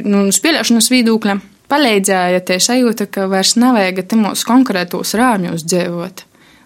Nu, 0.04 0.26
spēlēšanas 0.34 0.90
viedokļa 0.92 1.38
palīdzēja 1.70 2.42
tie 2.46 2.58
sajūta, 2.62 3.08
ka 3.10 3.26
vairs 3.30 3.56
nevajag 3.60 4.02
temos 4.10 4.44
konkrētos 4.46 5.14
rāmjos 5.18 5.66
dzīvot. 5.66 6.24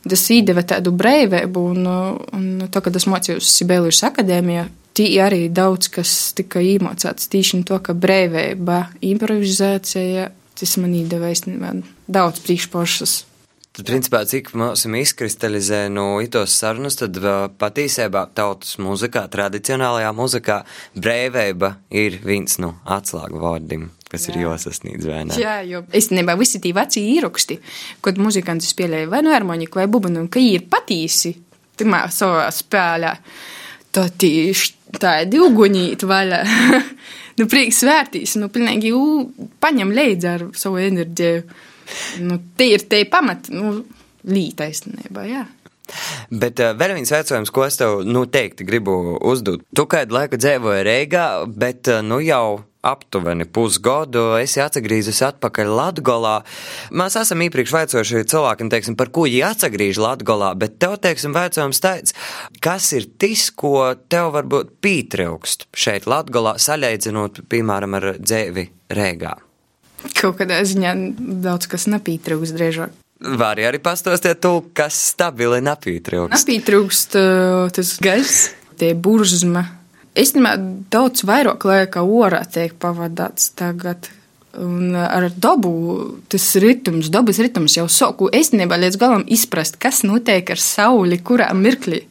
Tas 0.08 0.22
īdeva 0.32 0.64
tādu 0.64 0.92
brīvību, 0.96 1.64
un, 1.74 1.88
un 2.36 2.68
to, 2.72 2.80
kad 2.80 2.94
es 2.96 3.06
mācījos 3.10 3.50
Sibēlijas 3.58 4.00
akadēmijā, 4.08 4.66
tī 4.96 5.10
arī 5.20 5.48
daudz 5.52 5.90
kas 5.92 6.12
tika 6.36 6.62
iemācīts 6.64 7.28
tīši 7.32 7.64
to, 7.68 7.78
ka 7.84 7.94
brīvība, 7.96 8.86
improvizācija, 9.04 10.30
tas 10.60 10.76
man 10.80 10.96
īdeva 10.96 11.32
īstenībā 11.34 11.74
daudz 12.08 12.40
priekšpošas. 12.46 13.18
Tad, 13.70 13.84
principā, 13.86 14.24
cik 14.26 14.50
mums 14.58 14.82
izkristalizē 14.82 15.84
no 15.92 16.16
itos 16.24 16.56
sarunas, 16.58 16.98
tad 16.98 17.20
patiesībā 17.60 18.24
tautas 18.34 18.80
mūzikā, 18.82 19.28
tradicionālajā 19.30 20.10
mūzikā, 20.16 20.58
brīvība 20.98 21.76
ir 21.92 22.18
viens 22.24 22.58
no 22.58 22.74
atslēgu 22.98 23.40
vārdiem 23.44 23.88
kas 24.10 24.26
Jā. 24.26 24.34
ir 24.34 24.42
jāsasniedz. 24.44 25.06
Jā, 25.38 25.60
jo 25.66 25.84
īstenībā 25.96 26.34
visi 26.40 26.60
tie 26.62 26.74
veci 26.76 27.04
īroksti, 27.14 27.60
kad 28.04 28.18
muzikanti 28.20 28.68
spēlēja 28.68 29.10
vai 29.12 29.22
no 29.26 29.34
harmoniku 29.34 29.80
vai 29.80 29.86
bubanu, 29.90 30.26
ka 30.32 30.42
ir 30.42 30.66
patīsi 30.70 31.34
timā 31.80 32.04
savā 32.12 32.48
spēlē, 32.54 33.14
tad 33.94 34.18
tieši 34.20 34.98
tādi 35.00 35.40
uguņīt 35.40 36.04
vaļā. 36.10 36.42
nu, 37.38 37.46
prieks 37.50 37.84
vērtīs, 37.86 38.36
nu, 38.40 38.50
pilnīgi 38.52 38.92
paņem 39.62 39.94
leidz 39.96 40.28
ar 40.28 40.46
savu 40.58 40.82
enerģiju. 40.82 41.46
Nu, 42.26 42.36
tie 42.58 42.74
ir 42.76 42.84
tie 42.90 43.02
pamati, 43.10 43.54
nu, 43.56 43.80
līta 44.30 44.68
īstenībā, 44.70 45.24
jā. 45.26 45.46
Bet 46.30 46.60
uh, 46.62 46.74
vēl 46.78 46.94
viens 46.94 47.10
jautājums, 47.10 47.50
ko 47.50 47.64
es 47.66 47.80
tev 47.80 48.04
noteikti 48.06 48.62
nu, 48.62 48.68
gribu 48.68 48.96
uzdot. 49.26 49.64
Tu 49.74 49.86
kādu 49.90 50.14
laiku 50.14 50.38
dzīvoji 50.38 50.84
Reigā, 50.86 51.24
bet 51.50 51.90
uh, 51.90 51.98
nu 52.06 52.20
jau 52.22 52.60
aptuveni 52.82 53.44
pusgadu 53.44 54.36
esi 54.40 54.62
atgriezies 54.62 55.20
atpakaļ 55.26 55.72
Latgolā. 55.76 56.36
Mēs 56.96 57.18
esam 57.20 57.42
iepriekš 57.44 57.74
vaicojuši 57.76 58.24
cilvēkiem, 58.32 58.70
teiksim, 58.72 58.96
par 58.96 59.12
ko 59.12 59.26
viņi 59.28 59.42
atgriež 59.50 60.00
Latgolā, 60.00 60.54
bet 60.58 60.78
tev, 60.80 60.96
teiksim, 61.04 61.34
vaicojums 61.36 61.82
tāds, 61.84 62.16
kas 62.64 62.90
ir 62.96 63.10
tas, 63.20 63.48
ko 63.52 63.92
tev 64.08 64.32
varbūt 64.36 64.72
pītraukst 64.84 65.68
šeit 65.76 66.08
Latgolā, 66.10 66.56
saļaidzinot, 66.60 67.44
piemēram, 67.52 67.98
ar 68.00 68.12
dzēvi 68.18 68.70
Rēgā? 68.96 69.36
Kaut 70.16 70.38
kādā 70.38 70.62
ziņā 70.64 70.94
daudz 71.44 71.68
kas 71.68 71.84
nepītrūks 71.92 72.54
drēžāk. 72.56 72.96
Var 73.20 73.60
arī 73.68 73.76
pastāstīt 73.84 74.46
kas 74.72 74.96
stabili 75.10 75.60
nepītrūkst. 75.60 76.32
Nepītrūkst 76.32 77.18
uh, 77.20 77.68
tas 77.76 77.92
gaiss, 78.00 78.48
tie 78.80 78.94
buržma. 78.96 79.66
Īstenībā 80.20 80.54
daudz 80.92 81.24
vairāk 81.24 81.64
laika 81.64 82.02
orā 82.04 82.42
tiek 82.52 82.74
pavadāts 82.80 83.52
tagad. 83.56 84.10
Un 84.60 84.96
ar 84.98 85.28
dabu 85.30 85.70
tas 86.28 86.48
ritms, 86.58 87.08
dabas 87.14 87.38
ritms 87.38 87.76
jau 87.78 87.86
soku 87.86 88.26
īstenībā 88.34 88.80
līdz 88.82 88.98
galam 88.98 89.22
izprast, 89.30 89.78
kas 89.78 90.02
notiek 90.02 90.50
ar 90.50 90.60
sauli, 90.60 91.20
kurā 91.22 91.52
mirklī. 91.54 92.02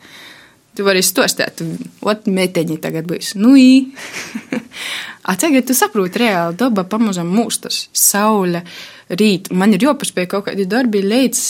Tu 0.78 0.86
vari 0.88 1.02
stostēt, 1.04 1.60
ot, 2.08 2.30
meiteņi 2.32 2.78
tagad 2.80 3.10
būs. 3.10 3.34
Nu, 3.36 3.58
ī. 3.60 3.90
A 5.30 5.36
tagad 5.36 5.68
tu 5.68 5.76
saproti 5.76 6.22
reāli, 6.24 6.56
daba 6.58 6.86
pamazam 6.88 7.28
mūstas, 7.36 7.90
saule 7.92 8.64
rīt. 9.10 9.52
Man 9.52 9.76
ir 9.76 9.84
jāpaspēj 9.90 10.30
kaut 10.32 10.48
kādi 10.48 10.66
darbi 10.70 11.04
līdz 11.04 11.42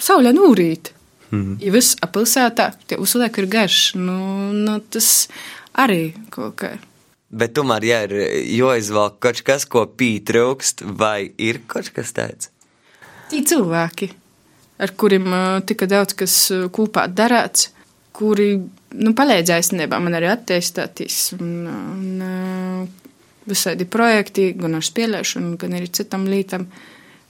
saulē 0.00 0.32
nūrīt. 0.32 0.94
Mm 1.30 1.42
-hmm. 1.42 1.56
Ja 1.62 1.72
viss 1.72 1.96
apilsētā, 2.02 2.72
tie 2.86 2.96
uzliek 2.98 3.38
ir 3.38 3.46
garš, 3.46 3.94
nu, 3.94 4.52
nu 4.52 4.80
tas 4.90 5.28
arī 5.78 6.12
kaut 6.34 6.56
kā. 6.60 6.76
Bet 7.30 7.54
tomēr, 7.54 7.84
ja 7.86 7.98
ir 8.08 8.14
jāizvelk 8.56 9.20
kaut 9.22 9.42
kas, 9.46 9.66
ko 9.70 9.84
pītrūkst, 9.86 10.82
vai 10.98 11.30
ir 11.38 11.60
kaut 11.70 11.92
kas 11.94 12.10
tāds? 12.16 12.50
Tī 13.30 13.44
cilvēki, 13.46 14.08
ar 14.82 14.94
kuriem 14.98 15.28
uh, 15.30 15.60
tika 15.62 15.86
daudz 15.90 16.16
kas 16.18 16.34
uh, 16.50 16.66
kopā 16.74 17.06
darāts, 17.06 17.68
kuri 18.16 18.56
nu, 18.58 19.12
palīdzēja 19.14 19.62
īstenībā 19.62 20.00
man 20.02 20.18
arī 20.18 20.32
attīstīties. 20.32 21.20
Uh, 21.38 22.88
visādi 23.50 23.86
projekti, 23.88 24.50
gan 24.58 24.76
ar 24.78 24.84
spēlēšanu, 24.84 25.56
gan 25.60 25.76
arī 25.78 25.90
citam 25.94 26.26
lītam. 26.30 26.66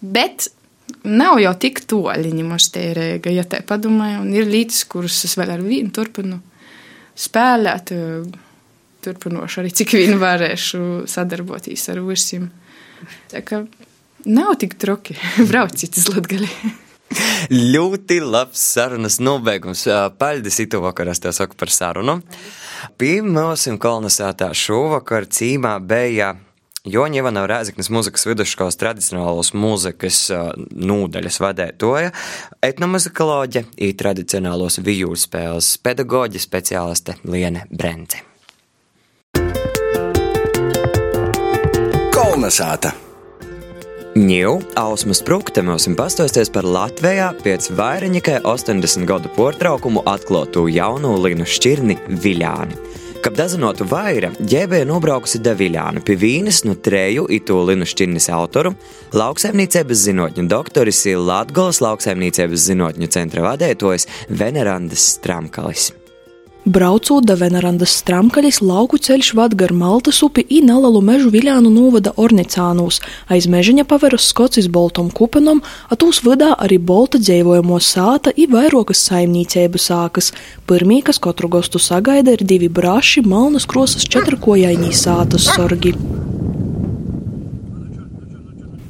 Bet 0.01 0.49
nav 1.07 1.39
jau 1.43 1.53
tik 1.61 1.85
toļiņi 1.91 2.47
mastērēga, 2.47 3.33
ja 3.35 3.45
tā 3.49 3.61
padomāju, 3.67 4.25
un 4.25 4.33
ir 4.35 4.49
līdzes, 4.49 4.87
kuras 4.91 5.21
es 5.29 5.37
vēl 5.39 5.55
ar 5.57 5.65
vienu 5.65 5.93
turpinu 5.95 6.41
spēlēt, 7.21 7.93
turpinoši 9.05 9.63
arī 9.63 9.73
cik 9.81 9.97
vien 9.99 10.21
varēšu 10.21 11.07
sadarboties 11.11 11.89
ar 11.93 12.03
visiem. 12.05 12.51
Tā 13.33 13.43
kā 13.47 13.65
nav 14.29 14.55
tik 14.61 14.77
troki, 14.81 15.17
brauciet 15.51 15.99
uz 16.01 16.09
Latgali. 16.13 16.51
Ļoti 17.51 18.21
labs 18.23 18.61
sarunas 18.77 19.19
nobeigums. 19.19 19.83
Paldies, 20.21 20.61
Itu 20.63 20.79
vakar, 20.85 21.11
es 21.11 21.19
tev 21.19 21.35
saku 21.35 21.59
par 21.59 21.73
sarunu. 21.75 22.21
Pirmosim 23.01 23.81
kolonizētā 23.83 24.53
šovakar 24.55 25.27
cīmā 25.27 25.75
bija 25.83 26.37
Joņeva 26.89 27.29
nav 27.29 27.45
Rēzaknes 27.51 27.91
muzikas 27.93 28.23
vidusskolas 28.25 28.79
tradicionālos 28.81 29.51
muzikas 29.53 30.23
nūdaļas 30.73 31.37
vadētoja, 31.45 32.13
etnomuzikoloģe, 32.65 33.67
i 33.85 33.91
tradicionālos 34.01 34.81
vijūru 34.81 35.19
spēles 35.21 35.75
pedagoģe 35.85 36.41
speciāliste 36.41 37.19
Liene 37.29 37.67
Brence. 37.69 38.25
Kolnesāta! 42.17 42.95
Ņū, 44.17 44.55
Ausmas 44.81 45.21
Prukte 45.23 45.61
mums 45.63 45.85
pastāstīs 46.01 46.49
par 46.51 46.65
Latvijā 46.65 47.29
pēc 47.45 47.69
vairākai 47.77 48.41
80 48.41 49.05
gadu 49.07 49.29
portraukumu 49.37 50.01
atklātu 50.09 50.65
jaunu 50.73 51.13
linu 51.21 51.45
šķirni 51.45 52.01
Viļāni. 52.25 52.81
Kad 53.21 53.37
dazinotu 53.37 53.85
vaira, 53.85 54.31
ģēbēja 54.49 54.87
nobraukusi 54.89 55.43
Daviļānu 55.45 56.01
pie 56.07 56.17
vīnes 56.17 56.63
no 56.65 56.73
treju 56.81 57.27
itu 57.29 57.59
linu 57.69 57.85
šķirnes 57.85 58.31
autoru, 58.33 58.73
lauksaimniecības 59.13 60.07
zinotņu 60.09 60.47
doktoris 60.49 61.05
ir 61.11 61.21
Latgolas 61.21 61.83
lauksaimniecības 61.85 62.69
zinotņu 62.71 63.13
centra 63.13 63.45
vadētojs 63.51 64.09
Venerandas 64.41 65.11
Stramkalis. 65.19 65.91
Braucot 66.65 67.25
da 67.25 67.39
Venerandas 67.41 67.95
stramkaļas 68.03 68.59
lauku 68.61 68.99
ceļš 69.01 69.31
vad 69.39 69.55
gar 69.57 69.73
Maltas 69.73 70.19
upi 70.27 70.45
i 70.53 70.59
nalalu 70.61 71.01
mežu 71.01 71.31
Viļānu 71.33 71.71
novada 71.73 72.13
Ornicānūs, 72.21 73.01
aiz 73.33 73.47
mežiņa 73.49 73.87
paveras 73.89 74.27
skocis 74.29 74.69
boltom 74.69 75.09
kupenom, 75.09 75.63
atūs 75.89 76.21
vadā 76.27 76.53
arī 76.61 76.77
bolta 76.77 77.17
dzēvojamo 77.23 77.81
sāta 77.81 78.35
i 78.37 78.45
vairokas 78.45 79.01
saimnīcēbu 79.09 79.81
sākas. 79.81 80.35
Pirmī, 80.69 81.01
kas 81.07 81.19
katru 81.19 81.49
gostu 81.49 81.81
sagaida, 81.81 82.37
ir 82.37 82.45
divi 82.45 82.69
brāši 82.69 83.25
malnas 83.25 83.65
krosas 83.65 84.05
četrkojainī 84.05 84.93
sātas 84.93 85.49
sorgi. 85.55 85.97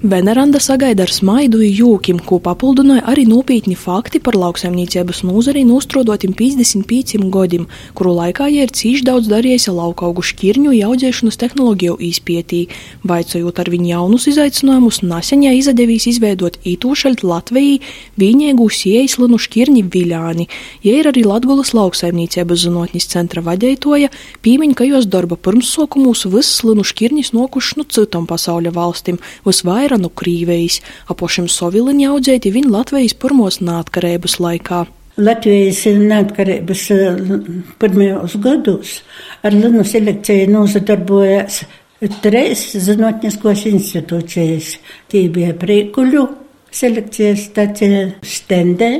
Veneranda 0.01 0.57
sagaida 0.57 1.05
ar 1.05 1.11
smaidu 1.13 1.59
jūkim, 1.61 2.23
ko 2.25 2.39
papildināja 2.41 3.03
arī 3.13 3.27
nopietni 3.29 3.75
fakti 3.77 4.17
par 4.25 4.33
lauksaimniecības 4.33 5.19
nozari 5.29 5.61
nostrodotim 5.69 6.33
55 6.33 7.27
gadiem, 7.29 7.67
kuru 7.93 8.15
laikā 8.17 8.47
jie 8.49 8.63
ir 8.65 8.73
cīši 8.73 9.05
daudz 9.05 9.29
darījis 9.29 9.69
laukaugu 9.69 10.25
šķirņu 10.25 10.73
audzēšanas 10.87 11.37
tehnoloģiju 11.43 11.99
izpētī. 12.09 12.61
Vaicojot 13.05 13.61
ar 13.61 13.69
viņu 13.75 13.91
jaunus 13.91 14.25
izaicinājumus, 14.33 15.03
naseņā 15.05 15.53
izadevīs 15.59 16.09
izveidot 16.15 16.57
ītūšaļt 16.65 17.21
Latvijai 17.21 17.77
viņēgu 18.17 18.71
siejaslinu 18.73 19.37
šķirņi 19.37 19.85
Viļāni. 19.93 20.49
Jie 20.81 20.97
ir 21.03 21.11
arī 21.13 21.27
Latgulas 21.29 21.75
lauksaimniecības 21.77 22.65
zinātnes 22.65 23.11
centra 23.13 23.45
vadeitoja, 23.45 24.09
pīmiņ, 24.41 24.75
ka 24.81 24.89
jos 24.89 25.13
darba 25.13 25.37
pirmsokumus 25.37 26.25
viss 26.33 26.57
slinu 26.63 26.89
šķirņis 26.89 27.35
nokuši 27.37 27.83
no 27.83 27.89
citam 27.93 28.25
pasauļa 28.33 28.73
valstim, 28.81 29.21
visvairāk 29.45 29.90
vaira 29.91 29.99
no 30.01 30.11
Krīvejas, 30.15 30.81
apošiem 31.11 31.49
Soviliņa 31.51 32.11
audzēti 32.15 32.53
viņa 32.55 32.71
Latvijas 32.71 33.15
pirmos 33.19 33.61
nātkarības 33.61 34.39
laikā. 34.41 34.87
Latvijas 35.21 35.83
neatkarības 35.99 36.85
eh, 36.95 37.19
pirmajos 37.81 38.37
gados 38.41 39.01
ar 39.43 39.53
Linu 39.53 39.85
selekciju 39.85 40.47
nozadarbojās 40.55 41.65
trīs 42.23 42.71
zinātniskos 42.87 43.67
institūcijas. 43.69 44.79
Tī 45.11 45.27
bija 45.35 45.57
Prīkuļu 45.59 46.25
selekcijas 46.73 47.49
stacija 47.51 48.07
Stendē, 48.23 48.93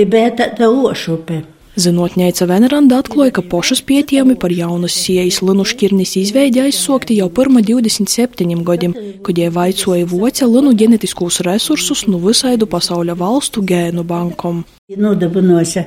bija 0.00 0.32
tāda 0.40 0.72
Ošupe. 0.72 1.44
Zinātnēca 1.78 2.48
Veneranda 2.50 2.98
atklāja, 2.98 3.36
ka 3.36 3.42
pošas 3.46 3.78
pētījumi 3.86 4.34
par 4.42 4.50
jaunas 4.50 4.96
siejas 5.04 5.38
linu 5.46 5.62
šķirnes 5.62 6.16
izveidi 6.18 6.64
aizsokti 6.64 7.20
jau 7.20 7.28
pirma 7.30 7.62
27 7.62 8.64
gadiem, 8.66 8.96
kad 9.22 9.38
jie 9.38 9.46
vaicoja 9.54 10.08
voca 10.10 10.48
linu 10.50 10.72
ģenetiskos 10.74 11.38
resursus 11.46 12.08
no 12.10 12.18
visaidu 12.24 12.66
pasauļa 12.66 13.14
valstu 13.20 13.62
gēnu 13.62 14.02
bankom. 14.02 14.64
Nodabinuosi 14.90 15.84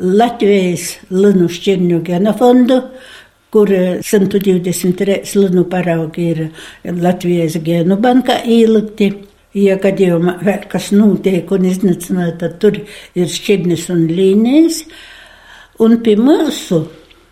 Latvijas 0.00 0.94
linu 1.12 1.50
šķirņu 1.52 2.00
genofondu, 2.06 2.80
kur 3.52 3.68
123 3.68 5.36
linu 5.36 5.66
paraugi 5.68 6.30
ir 6.32 6.40
Latvijas 7.04 7.60
gēnu 7.60 8.00
bankā 8.00 8.40
ielikti. 8.48 9.12
Ja 9.52 9.74
gadījumā 9.76 10.38
vēl 10.40 10.62
kas 10.72 10.96
notiek 10.96 11.50
un 11.52 11.66
iznīcināta, 11.68 12.46
tad 12.46 12.54
tur 12.62 12.78
ir 13.18 13.26
šķirnes 13.28 13.90
un 13.92 14.06
līnijas. 14.08 14.78
Un 15.84 16.00
pie 16.04 16.16
mūsu 16.16 16.88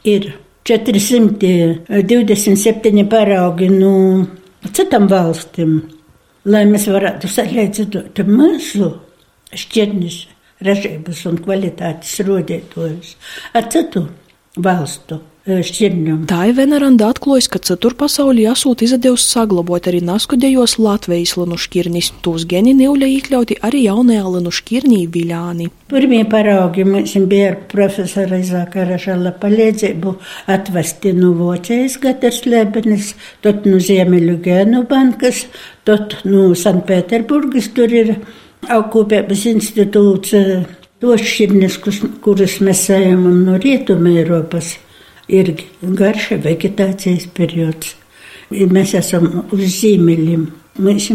ir 0.08 0.32
427 0.68 3.08
paraugi 3.08 3.68
no 3.72 3.94
citām 4.68 5.08
valstīm, 5.08 5.80
lai 6.44 6.64
mēs 6.68 6.84
varētu 6.92 7.28
salīdzināt 7.32 8.20
mūsu 8.28 9.00
šķirnes 9.56 10.28
ražības 10.66 11.24
un 11.30 11.38
kvalitātes 11.40 12.20
rodētojus 12.26 13.16
ar 13.56 13.64
citu 13.72 14.00
valstu 14.60 15.29
šķirņiem. 15.66 16.22
Tā 16.30 16.40
ir 16.50 16.56
Veneranda 16.56 17.10
atklājis, 17.10 17.48
ka 17.50 17.60
cetur 17.66 17.94
pasaulī 17.98 18.46
esot 18.50 18.84
izdevusi 18.86 19.26
saglabāt 19.28 19.88
arī 19.90 20.00
naskudējos 20.06 20.76
Latvijas 20.80 21.36
linu 21.38 21.58
šķirnis. 21.60 22.12
Tūs 22.24 22.46
geni 22.50 22.74
neuļa 22.78 23.08
iekļauti 23.16 23.58
arī 23.66 23.84
jaunajā 23.86 24.24
linu 24.36 24.52
šķirnī 24.54 25.00
Viļāni. 25.14 25.70
Pirmie 25.90 26.22
paraugi 26.30 26.84
mums 26.86 27.16
bija 27.30 27.52
ar 27.52 27.56
profesora 27.70 28.38
Izāka 28.38 28.84
Ražala 28.88 29.32
palīdzību 29.42 30.14
atvesti 30.54 31.14
no 31.16 31.32
Vocijas 31.38 31.96
Gaterslēbenes, 32.02 33.14
tot 33.44 33.66
no 33.66 33.80
Ziemeļu 33.82 34.36
gēnu 34.44 34.84
bankas, 34.90 35.46
tot 35.88 36.20
no 36.24 36.52
Sanpēterburgas, 36.54 37.72
tur 37.74 37.90
ir 37.90 38.14
augkopības 38.70 39.48
institūts, 39.54 40.36
tos 41.00 41.24
šķirnes, 41.24 41.80
kurus 42.22 42.60
mēs 42.62 42.86
saimam 42.90 43.42
no 43.46 43.58
Rietuma 43.58 44.14
Eiropas 44.20 44.76
ir 45.30 45.54
garš 45.82 46.32
vegetācijas 46.44 47.28
periods. 47.34 47.94
Mēs 48.50 48.96
esam 48.98 49.28
uz 49.54 49.66
zīmeļiem. 49.78 50.48
Mēs 50.80 51.10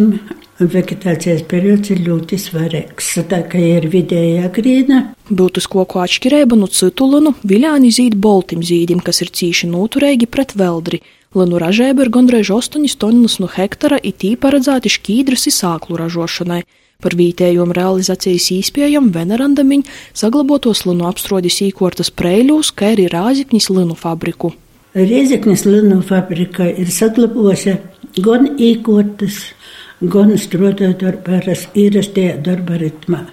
vegetācijas 0.59 1.43
periods 1.49 1.91
ir 1.91 2.03
ļoti 2.05 2.39
svarīgs. 2.39 3.11
Tā 3.27 3.41
kā 3.51 3.59
ir 3.59 3.89
vidējā 3.91 4.47
grīna. 4.55 5.01
Būtus 5.27 5.67
koku 5.71 5.99
atšķirība 6.03 6.57
no 6.59 6.69
citu 6.71 7.09
lunu 7.11 7.35
viļāni 7.43 7.91
zīd 7.91 8.15
boltim 8.21 8.63
zīdim, 8.63 9.01
kas 9.03 9.23
ir 9.25 9.33
cīši 9.35 9.71
noturēgi 9.71 10.29
pret 10.31 10.55
veldri. 10.55 11.01
Linu 11.35 11.59
ražēba 11.59 12.05
ir 12.05 12.13
gandrīz 12.15 12.47
8 12.53 12.85
tonnas 13.01 13.41
no 13.43 13.49
hektara, 13.51 13.99
it 13.99 14.23
īpaši 14.23 14.39
paredzēti 14.45 14.91
šķīdras 14.93 15.49
izsāklu 15.51 15.99
ražošanai. 15.99 16.61
Par 17.03 17.15
vietējumu 17.19 17.75
realizācijas 17.75 18.47
īspējam 18.55 19.11
Venerandamiņ 19.15 19.83
saglabotos 20.15 20.85
linu 20.87 21.09
apstrodi 21.09 21.51
sīkortas 21.51 22.11
Preiļūs, 22.15 22.71
kā 22.71 22.93
arī 22.95 23.09
Rāzikņas 23.11 23.69
linu 23.73 23.97
fabriku. 23.99 24.53
Rēzeknis 24.95 25.65
linu 25.67 25.99
fabrika 26.07 26.69
ir 26.71 26.87
saglabojusi 26.87 27.73
gan 28.23 28.47
īkortas, 28.55 29.41
gan 29.99 30.31
strādājot 30.39 31.03
ar 31.03 31.49
īrastajā 31.75 32.37
darba 32.45 32.79
ritmā. 32.79 33.25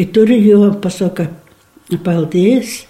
I 0.00 0.06
tur 0.08 0.32
jau 0.32 0.70
pasaka 0.80 1.28
paldies 2.06 2.86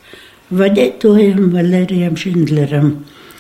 vadītājam 0.55 1.51
Valērijam 1.55 2.15
Šindleram, 2.19 2.93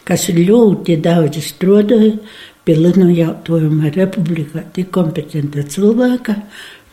kas 0.03 0.27
ļoti 0.35 0.99
daudz 1.05 1.39
strādāja 1.53 2.17
pie 2.67 2.77
linu 2.77 3.09
jautājuma 3.15 3.91
republikā, 3.95 4.65
tik 4.75 4.91
kompetenta 4.95 5.63
cilvēka, 5.63 6.37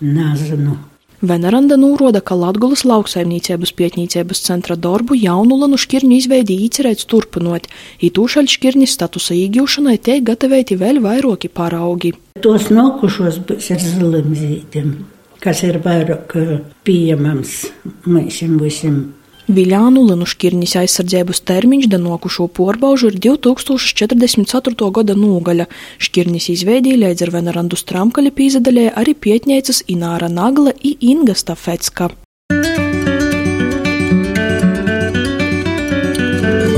Nezinu. 0.01 0.77
Veneranda 1.17 1.73
norāda, 1.81 2.21
ka 2.21 2.36
Latvijas 2.38 2.83
lauksaimniecības 2.86 3.71
pētniecības 3.73 4.41
centra 4.45 4.75
darbu 4.77 5.15
jaunu 5.17 5.57
lanu 5.63 5.79
šķirņu 5.81 6.13
izveidi 6.13 6.60
īcerēts 6.67 7.07
turpinot, 7.10 7.65
itūšaļ 8.05 8.51
šķirņu 8.53 8.86
statusa 8.86 9.33
iegūšanai 9.33 9.97
tiek 9.97 10.21
gatavēti 10.27 10.77
vēl 10.77 11.01
vairāki 11.01 11.49
paraugi. 11.49 12.13
Tos 12.45 12.69
nokušos 12.69 13.41
būs 13.49 13.71
ar 13.73 13.81
zilim 13.81 14.38
zīdiem, 14.38 14.93
kas 15.41 15.63
ir 15.65 15.81
vairāk 15.81 16.38
pieejams 16.86 17.63
mēs 18.05 18.43
visiem 18.62 19.01
Viļānu 19.47 20.01
Linu 20.10 20.25
šķirņas 20.27 20.73
aizsardzības 20.81 21.39
termiņš 21.47 21.86
denokušo 21.93 22.49
porbaužu 22.51 23.13
ir 23.13 23.19
2044. 23.23 24.89
gada 24.97 25.15
nogaļa. 25.15 25.69
Šķirņas 26.03 26.49
izveidīja 26.51 26.99
līdz 27.05 27.23
ar 27.23 27.31
Venerandu 27.38 27.79
Stramkaļa 27.79 28.33
pīzadaļē 28.36 28.86
arī 28.99 29.15
pietņēcas 29.15 29.86
Ināra 29.88 30.27
Nagla 30.27 30.75
i 30.83 30.97
Inga 31.13 31.38
Stafecka. 31.39 32.12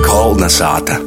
Kolna 0.05 0.53
sāta. 0.53 1.01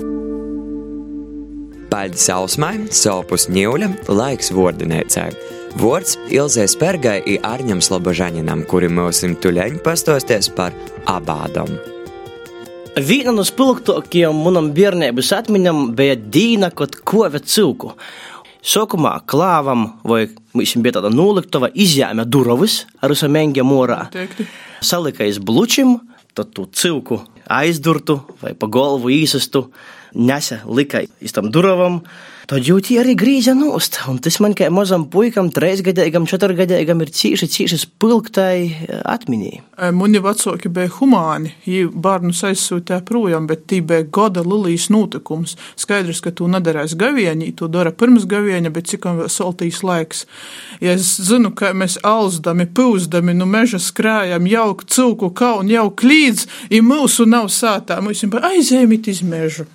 Paļģis 1.94 2.28
ausmai, 2.34 2.74
sopus 2.90 3.46
ņūļa, 3.54 3.94
laiks 4.10 4.50
vordinēcai. 4.56 5.61
Vārds 5.80 6.18
Ilzē 6.28 6.66
Spergai 6.68 7.22
ir 7.24 7.44
Arņam 7.48 7.80
Slobožaņinam, 7.80 8.66
kuri 8.68 8.90
mums 8.92 9.22
tuļaņi 9.24 9.80
pastosties 9.84 10.50
par 10.52 10.74
abādam. 11.08 11.70
Viena 12.92 13.32
no 13.32 13.40
spilgtākajām 13.46 14.36
manam 14.44 14.68
bērnības 14.76 15.30
atmiņām 15.38 15.94
bija 15.96 16.18
dīna, 16.20 16.68
kad 16.76 16.98
kova 17.08 17.40
cilku. 17.40 17.94
Sākumā 18.62 19.14
klāvam 19.24 19.86
vai 20.04 20.26
mums 20.52 20.74
bija 20.84 20.98
tāda 20.98 21.08
noliktava 21.14 21.70
izjāme 21.72 22.26
durvis 22.28 22.82
ar 23.00 23.16
mēngiem 23.16 23.64
morā. 23.64 24.04
Salika 24.84 25.24
iz 25.24 25.40
blučim, 25.40 25.96
tad 26.36 26.52
tu 26.52 26.66
cilku 26.68 27.22
aizdurtu 27.48 28.20
vai 28.44 28.52
pa 28.52 28.68
galvu 28.68 29.08
īsastu, 29.08 29.70
nesa 30.12 30.60
lika 30.68 31.00
iz 31.20 31.32
tam 31.32 31.48
duravam, 31.48 32.02
Tad 32.52 32.66
jūti 32.68 32.98
arī 33.00 33.14
grīza 33.16 33.54
nost, 33.56 33.94
un 34.12 34.18
tas 34.20 34.36
man 34.44 34.52
kā 34.52 34.66
mazam 34.68 35.06
puikam, 35.08 35.46
treisgadīgam, 35.56 36.26
četrgadīgam 36.28 37.00
ir 37.00 37.08
cīši, 37.16 37.48
cīši 37.48 37.78
spilgtai 37.86 38.58
eh, 38.66 38.98
atminī. 39.08 39.54
Muni 39.96 40.20
vecāki 40.20 40.68
bija 40.68 40.92
humāni, 40.98 41.54
viņi 41.64 41.88
bērnus 42.04 42.42
aizsūtīja 42.50 43.00
projām, 43.08 43.48
bet 43.48 43.64
tī 43.72 43.80
bija 43.80 44.04
gada 44.04 44.44
lilijas 44.44 44.90
notikums. 44.92 45.56
Skaidrs, 45.80 46.20
ka 46.20 46.34
tu 46.36 46.50
nedarēsi 46.52 47.00
gavieni, 47.00 47.54
tu 47.56 47.72
dara 47.72 47.88
pirms 47.88 48.28
gavieni, 48.28 48.68
bet 48.68 48.92
cik 48.92 49.08
vēl 49.08 49.32
saltīs 49.32 49.80
laiks. 49.80 50.26
Ja 50.84 50.92
es 51.00 51.08
zinu, 51.24 51.56
ka 51.56 51.72
mēs 51.72 52.02
alzdami, 52.04 52.68
pūzdami, 52.68 53.32
nu 53.32 53.48
meža 53.48 53.80
skrējam, 53.80 54.44
jauk 54.52 54.84
cilku 54.92 55.32
kaunu, 55.32 55.72
jauk 55.72 56.04
līdz, 56.04 56.50
ja 56.76 56.84
mūsu 56.84 57.24
nav 57.24 57.48
sātā, 57.48 58.02
mums 58.04 58.28
ir 58.28 58.42
aizēmīt 58.52 59.08
iz 59.08 59.24
mežu. 59.24 59.72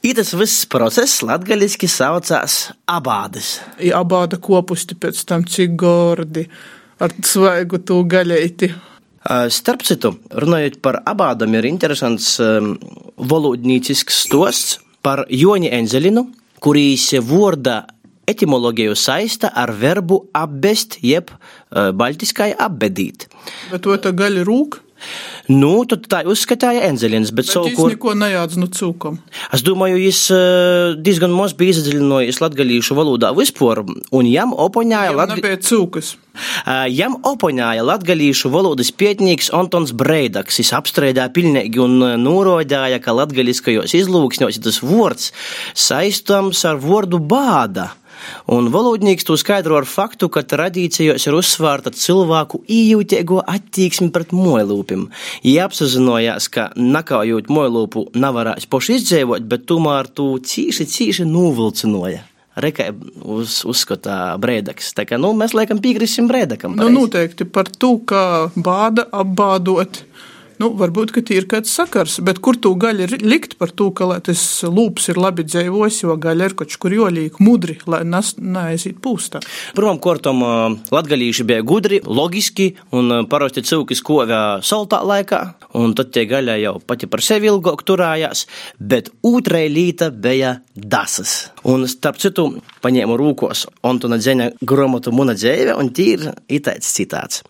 I 0.00 0.14
tas 0.16 0.30
viss 0.32 0.64
process 0.64 1.18
latgaļiski 1.28 1.84
saucās 1.92 2.70
abādes. 2.88 3.58
I 3.84 3.90
abāda 3.92 4.38
kopusti 4.40 4.96
pēc 4.96 5.18
tam 5.28 5.44
cik 5.44 5.74
gordi 5.76 6.46
ar 7.04 7.12
svaigu 7.20 7.82
tū 7.84 7.98
gaļeiti. 8.08 8.70
Starp 9.52 9.84
citu, 9.84 10.14
runājot 10.32 10.78
par 10.80 11.02
abādam, 11.04 11.52
ir 11.52 11.68
interesants 11.68 12.38
um, 12.40 12.72
valodnīcisks 13.20 14.22
stosts 14.24 14.78
par 15.04 15.26
Joni 15.28 15.68
Enzelinu, 15.68 16.30
kurīs 16.64 17.10
vorda 17.20 17.82
etimoloģiju 18.24 18.96
saista 18.96 19.52
ar 19.52 19.74
verbu 19.76 20.22
abbest, 20.32 20.96
jeb 21.04 21.28
uh, 21.28 21.90
baļtiskai 21.92 22.54
abbedīt. 22.56 23.28
Bet 23.68 23.84
to 23.84 24.00
tā 24.00 24.16
gaļa 24.16 24.48
rūk? 24.48 24.80
Nu, 25.50 25.72
tad 25.88 26.06
tā 26.10 26.20
uzskatīja 26.28 26.86
Enzelins, 26.88 27.32
bet, 27.32 27.48
bet 27.48 27.54
savukārt. 27.54 27.96
Neko 27.96 28.14
nejādz 28.18 28.58
no 28.60 28.68
cūkam. 28.70 29.18
Es 29.54 29.64
domāju, 29.66 29.98
viņš 29.98 30.22
uh, 30.34 30.96
diezgan 31.00 31.34
maz 31.34 31.54
bija 31.58 31.74
izdziļinājis 31.74 32.40
latgalīšu 32.42 32.96
valodā 32.98 33.32
vispār, 33.36 33.82
un 33.86 34.30
jam 34.30 34.54
opoņāja 34.54 35.14
latgalīšu. 35.16 35.46
Nebija 35.46 35.62
cūkas. 35.66 36.12
Uh, 36.40 36.86
jam 36.92 37.16
opoņāja 37.26 37.84
latgalīšu 37.86 38.52
valodas 38.52 38.92
pietnīgs 38.94 39.50
Antons 39.56 39.94
Breidaks. 39.96 40.60
Viņš 40.60 40.74
apstrēdā 40.78 41.26
pilnīgi 41.34 41.82
un 41.82 41.98
norādīja, 42.22 43.00
ka 43.02 43.16
latgaliskajos 43.16 43.96
izlūksņos 43.98 44.60
tas 44.62 44.82
vārds 44.84 45.32
saistams 45.74 46.62
ar 46.68 46.78
vārdu 46.82 47.18
bāda. 47.18 47.90
Un 48.50 48.70
valodnieks 48.72 49.26
to 49.26 49.36
skaidro 49.40 49.78
ar 49.80 49.86
faktu, 49.88 50.30
ka 50.32 50.42
tradīcijos 50.46 51.26
ir 51.26 51.36
uzsvērta 51.38 51.92
cilvēku 51.94 52.62
ījūtīgo 52.70 53.42
attieksmi 53.46 54.10
pret 54.14 54.34
mojlūpim. 54.36 55.08
Ja 55.46 55.68
apzinājās, 55.68 56.50
ka 56.52 56.70
nakaujot 56.76 57.52
mojlūpu 57.52 58.10
nevarēs 58.18 58.68
poši 58.70 58.98
izdzīvot, 59.00 59.46
bet 59.50 59.68
tomēr 59.70 60.10
tu 60.14 60.32
cīši, 60.38 60.88
cīši 60.90 61.28
novilcinoja. 61.30 62.26
Rekai 62.60 62.90
uz, 63.22 63.60
uzskata 63.68 64.34
Brēdaks. 64.42 64.90
Tā 64.98 65.06
kā 65.08 65.16
nu, 65.20 65.30
mēs 65.38 65.54
laikam 65.56 65.78
piekrisim 65.80 66.26
Brēdakam. 66.28 66.74
Nu, 66.76 66.90
noteikti 66.92 67.46
par 67.46 67.70
to, 67.70 67.94
kā 68.02 68.50
bāda 68.58 69.06
apbādot 69.14 70.02
Nu, 70.60 70.68
varbūt, 70.76 71.14
ka 71.16 71.22
ir 71.32 71.46
kāds 71.48 71.72
sakars, 71.72 72.18
bet 72.20 72.36
kur 72.44 72.58
tu 72.60 72.74
gaļa 72.76 73.06
likt 73.24 73.54
par 73.56 73.70
to, 73.72 73.86
ka 73.96 74.18
tas 74.20 74.40
lūps 74.68 75.06
ir 75.08 75.16
labi 75.16 75.46
dzīvojis, 75.48 76.02
jo 76.02 76.16
gaļa 76.20 76.50
ir 76.50 76.54
kaut 76.58 76.74
kur 76.82 76.92
jolīga, 76.92 77.40
mudri, 77.40 77.78
lai 77.88 78.02
neaiziet 78.04 78.98
pūstā. 79.00 79.40
Pirmam 79.72 79.96
kortam 80.04 80.44
latgalīši 80.92 81.46
bija 81.48 81.64
gudri, 81.64 82.02
logiski 82.04 82.74
un 82.92 83.22
parasti 83.32 83.64
cilvēki 83.64 83.96
skovā 83.96 84.42
saltā 84.60 85.00
laikā, 85.00 85.40
un 85.80 85.96
tad 85.96 86.12
tie 86.12 86.26
gaļa 86.28 86.58
jau 86.60 86.74
pati 86.84 87.08
par 87.08 87.24
sevi 87.24 87.48
ilgāk 87.48 87.86
turējās, 87.88 88.44
bet 88.76 89.08
otrai 89.24 89.64
līta 89.72 90.10
bija 90.12 90.58
dasas. 90.76 91.54
Un 91.72 91.88
starp 91.88 92.20
citu, 92.20 92.50
paņēmu 92.84 93.16
rūkos 93.16 93.64
Antona 93.88 94.20
Dzeņa 94.20 94.52
gromatu 94.60 95.16
Muna 95.16 95.32
dzēve, 95.40 95.72
un 95.80 95.88
tī 95.96 96.12
ir 96.18 96.30
itāts 96.52 96.92
citāts. 97.00 97.46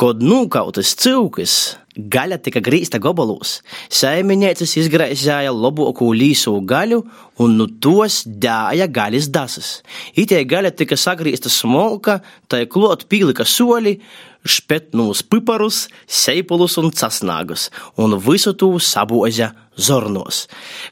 Kod 0.00 0.24
nūkautas 0.24 0.96
cilvēks, 1.04 1.60
Gaļa 1.94 2.40
tika 2.42 2.58
grīzta 2.64 2.98
gabalos. 2.98 3.60
Saimnieks 3.86 4.72
izgraizēja 4.80 5.52
labāko 5.54 6.08
līso 6.10 6.56
gaļu 6.66 7.04
un 7.38 7.54
nu 7.54 7.68
tos 7.68 8.24
dāja 8.26 8.88
gaļas 8.90 9.28
dasas. 9.30 9.68
Itie 10.18 10.40
gaļa 10.42 10.72
tika 10.74 10.98
sagrīzta 10.98 11.52
smolka, 11.52 12.18
tai 12.50 12.64
klot 12.66 13.06
pīlika 13.06 13.46
soli, 13.46 14.00
špetnūs 14.44 15.22
piparus, 15.30 15.84
seipulus 16.10 16.76
un 16.82 16.90
casnāgus, 16.90 17.70
un 17.94 18.18
visu 18.18 18.56
to 18.58 18.72
saboža 18.82 19.52
zornos. 19.78 20.44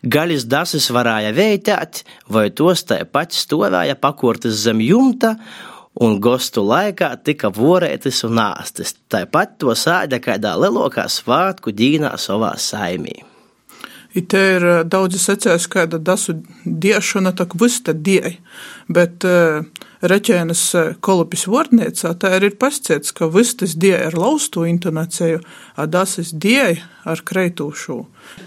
Gaļas 0.06 0.46
dasas 0.46 0.86
varēja 0.94 1.34
veitēt, 1.34 2.04
vai 2.30 2.48
tos 2.54 2.86
tāpat 2.86 3.34
stāvēja 3.34 3.98
pakortas 3.98 4.62
zem 4.62 4.80
jumta, 4.86 5.36
un 6.00 6.16
gostu 6.20 6.64
laikā 6.64 7.10
tika 7.24 7.50
vorētas 7.52 8.22
un 8.28 8.40
āstas. 8.42 8.94
Tāpat 9.12 9.58
to 9.60 9.74
sāda 9.76 10.20
kādā 10.22 10.54
lielākā 10.60 11.04
svātku 11.10 11.74
dīnā 11.76 12.14
savā 12.20 12.54
saimī. 12.56 13.20
I 14.12 14.20
te 14.28 14.40
ir 14.56 14.66
eh, 14.68 14.82
daudzi 14.84 15.20
secēs, 15.20 15.68
kāda 15.72 16.00
dasu 16.00 16.36
diešana, 16.64 17.32
tak 17.36 17.56
viss 17.60 17.80
te 17.84 17.94
dieja, 17.96 18.34
bet 18.92 19.24
uh, 19.24 19.64
Reķēnas 20.02 20.62
eh, 20.74 20.88
kolopis 20.98 21.44
vārnīcā, 21.46 22.10
tā 22.18 22.32
ir 22.40 22.56
pasciets, 22.58 23.12
ka 23.14 23.28
vistas 23.30 23.76
die 23.78 23.94
ar 23.94 24.16
laustu 24.18 24.64
intonāciju, 24.66 25.38
a 25.78 25.86
dasas 25.86 26.32
die 26.34 26.80
ar 27.06 27.22
kreitūšu. 27.22 27.98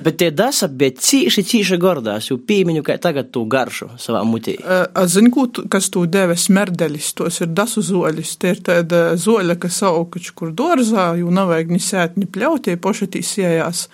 Bet 0.04 0.18
tie 0.20 0.30
dasa 0.36 0.68
bija 0.68 0.98
cīši, 1.00 1.46
cīši 1.48 1.80
gordās, 1.80 2.28
jo 2.28 2.38
pīmiņu, 2.44 2.84
kā 2.84 2.98
tagad 3.00 3.32
tu 3.32 3.46
garšu 3.48 3.94
savā 4.02 4.26
mutī. 4.28 4.58
Eh, 4.60 4.84
a 4.84 5.06
zini, 5.08 5.32
kas 5.72 5.89
tu 5.96 6.04
dēvē 6.04 6.36
smerdeļis, 6.36 7.13
tos 7.15 7.39
ir 7.46 7.56
dasu 7.56 7.86
zoļis, 7.88 8.36
tie 8.41 8.52
ir 8.58 8.62
tāda 8.72 9.02
zoļa, 9.15 9.56
kas 9.56 9.80
aukaču 9.88 10.36
kur 10.36 10.52
dorzā, 10.52 11.13
jo 11.22 11.32
nav 11.32 11.54
vajag 11.54 11.72
ni 11.72 11.80
sēt, 11.80 12.20
ni 12.20 12.28
pļautie, 12.28 12.76
pošatīs 12.84 13.38
jējās, 13.39 13.88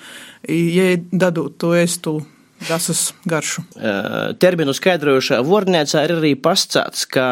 ja 0.49 0.93
dadot 1.11 1.61
to 1.61 1.75
ēstu 1.77 2.23
Dasas 2.67 3.11
garšu. 3.25 3.63
Terminu 4.41 4.73
skaidrojušā 4.77 5.39
vornēcā 5.45 6.03
ir 6.05 6.13
arī 6.19 6.33
pastāstīts, 6.37 7.07
ka 7.09 7.25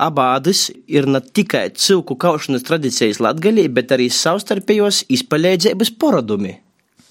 abādas 0.00 0.68
ir 0.88 1.08
ne 1.10 1.20
tikai 1.20 1.66
cilku 1.76 2.16
kaušanas 2.20 2.64
tradīcijas 2.68 3.20
latgaļī, 3.24 3.68
bet 3.76 3.92
arī 3.96 4.08
savstarpējos 4.12 5.04
izpaļēdzības 5.18 5.92
poradumi. 6.00 6.56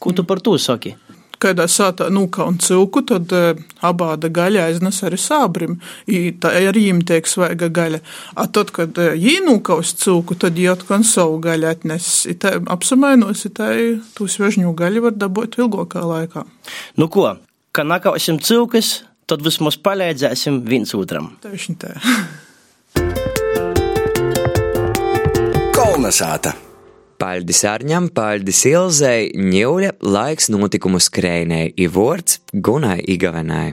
Ko 0.01 0.13
tu 0.17 0.25
par 0.25 0.41
to 0.45 0.57
saki? 0.61 0.95
Kādā 1.41 1.67
sātā 1.69 2.07
nūkaun 2.13 2.59
cilku, 2.63 3.03
tad 3.07 3.33
uh, 3.35 3.59
abāda 3.85 4.29
gaļa 4.33 4.67
aiznes 4.67 5.01
arī 5.05 5.19
sābrim, 5.21 5.77
I, 6.09 6.31
tā 6.33 6.53
arī 6.57 6.87
viņam 6.87 7.03
tiek 7.09 7.29
svaiga 7.29 7.69
gaļa. 7.73 8.01
A 8.35 8.47
tad, 8.51 8.73
kad 8.75 8.97
uh, 9.01 9.13
jī 9.17 9.37
nūkaus 9.45 9.93
cilku, 10.01 10.37
tad 10.39 10.57
jī 10.57 10.69
atkon 10.71 11.05
savu 11.07 11.39
gaļu 11.43 11.69
atnes. 11.71 12.11
I 12.29 12.37
tā 12.41 12.57
apsamainos, 12.73 13.45
i 13.47 13.53
tā 13.53 13.71
tū 14.17 14.29
svežņu 14.31 14.73
gaļu 14.77 15.07
var 15.07 15.17
dabūt 15.17 15.59
ilgākā 15.61 16.05
laikā. 16.07 16.45
Nu 16.97 17.09
ko, 17.13 17.29
ka 17.71 17.85
nakausim 17.87 18.41
cilkus, 18.43 19.01
tad 19.29 19.43
vismaz 19.45 19.79
palīdzēsim 19.83 20.63
viens 20.67 20.95
otram. 20.97 21.35
Tieši 21.43 21.77
tā. 21.81 21.97
Kolnesāta! 25.77 26.66
Paļdis 27.17 27.63
Arņam, 27.65 28.11
paļdis 28.13 28.59
Ilzei, 28.69 29.31
ņūļa 29.33 29.95
laiks 30.05 30.51
notikumu 30.53 30.99
skrējnei, 31.01 31.71
i 31.73 31.87
vords 31.89 32.43
Gunai 32.53 32.99
Igavenai. 33.09 33.71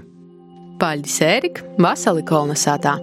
Paļdis 0.80 1.18
Ērika, 1.26 1.66
Vasali 1.76 2.24
kolonizētā, 2.24 2.94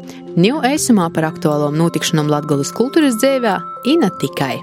ņū 0.41 0.63
eisumā 0.71 1.12
par 1.13 1.30
aktuālom 1.30 1.77
notikšanom 1.77 2.34
Latgolas 2.34 2.73
kultūras 2.73 3.19
dzēvē, 3.21 3.54
i 3.93 3.95
ne 4.01 4.10
tikai. 4.23 4.56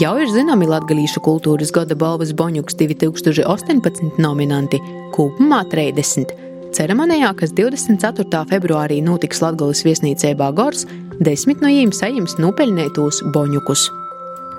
Jau 0.00 0.14
ir 0.22 0.32
zināmi 0.32 0.70
latgalīšu 0.70 1.20
kultūras 1.26 1.74
gada 1.76 1.96
balvas 1.98 2.32
Boņuks 2.32 2.80
2018 2.80 4.16
nominanti, 4.22 4.80
kopumā 5.12 5.60
30. 5.68 6.32
Ceremonijā, 6.72 7.34
kas 7.36 7.52
24. 7.52 8.44
februārī 8.48 9.02
notiks 9.04 9.44
Latgolas 9.44 9.84
viesnīcībā 9.84 10.54
Gors, 10.56 10.88
desmit 11.20 11.60
no 11.60 11.68
viņiem 11.68 11.92
saņems 11.92 12.40
nopeļnētos 12.40 13.26
Boņukus. 13.36 13.90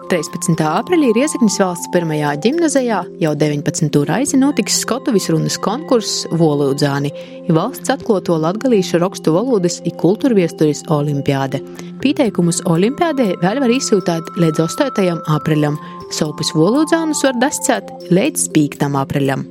13. 0.09 0.57
aprīlī 0.65 1.11
Riezeknis 1.13 1.59
valsts 1.61 1.89
pirmajā 1.93 2.31
gimnazijā 2.41 3.03
jau 3.21 3.33
19. 3.37 3.99
reizi 4.09 4.39
notiks 4.41 4.79
Skotuvis 4.81 5.27
runas 5.29 5.57
konkurss 5.61 6.23
Volūdzāni, 6.33 7.11
valsts 7.53 7.91
atklāto 7.93 8.39
latgalīšu 8.41 8.97
rakstu 9.03 9.35
valodas 9.35 9.77
un 9.83 9.93
kultūra 10.01 10.33
viesturis 10.39 10.81
olimpiāde. 10.89 11.61
Pieteikumus 12.01 12.63
olimpiādē 12.65 13.35
vēl 13.43 13.61
var 13.61 13.75
izsūtīt 13.75 14.33
līdz 14.41 14.63
8. 14.65 15.21
aprīlim, 15.35 15.77
sopus 16.09 16.55
Volūdzānus 16.57 17.21
var 17.27 17.37
dascēt 17.45 17.93
līdz 18.09 18.49
5. 18.57 18.89
aprīlim. 19.03 19.45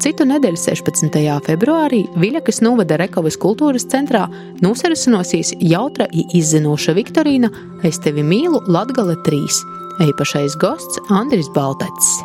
Citu 0.00 0.24
nedēļu 0.24 0.56
16. 0.56 1.18
februārī 1.44 2.04
Viļakas 2.14 2.62
novada 2.62 2.96
Rekovas 3.02 3.36
kultūras 3.42 3.90
centrā 3.90 4.22
nosarasinosies 4.62 5.56
jautra 5.60 6.06
un 6.14 6.30
izzinoša 6.38 6.94
Viktorīna 6.96 7.50
Es 7.84 7.98
tevi 8.00 8.24
mīlu 8.24 8.62
Latgale 8.70 9.18
3 9.26 9.79
īpašais 10.00 10.56
gosts 10.60 11.00
Andris 11.12 11.48
Baltacis. 11.52 12.20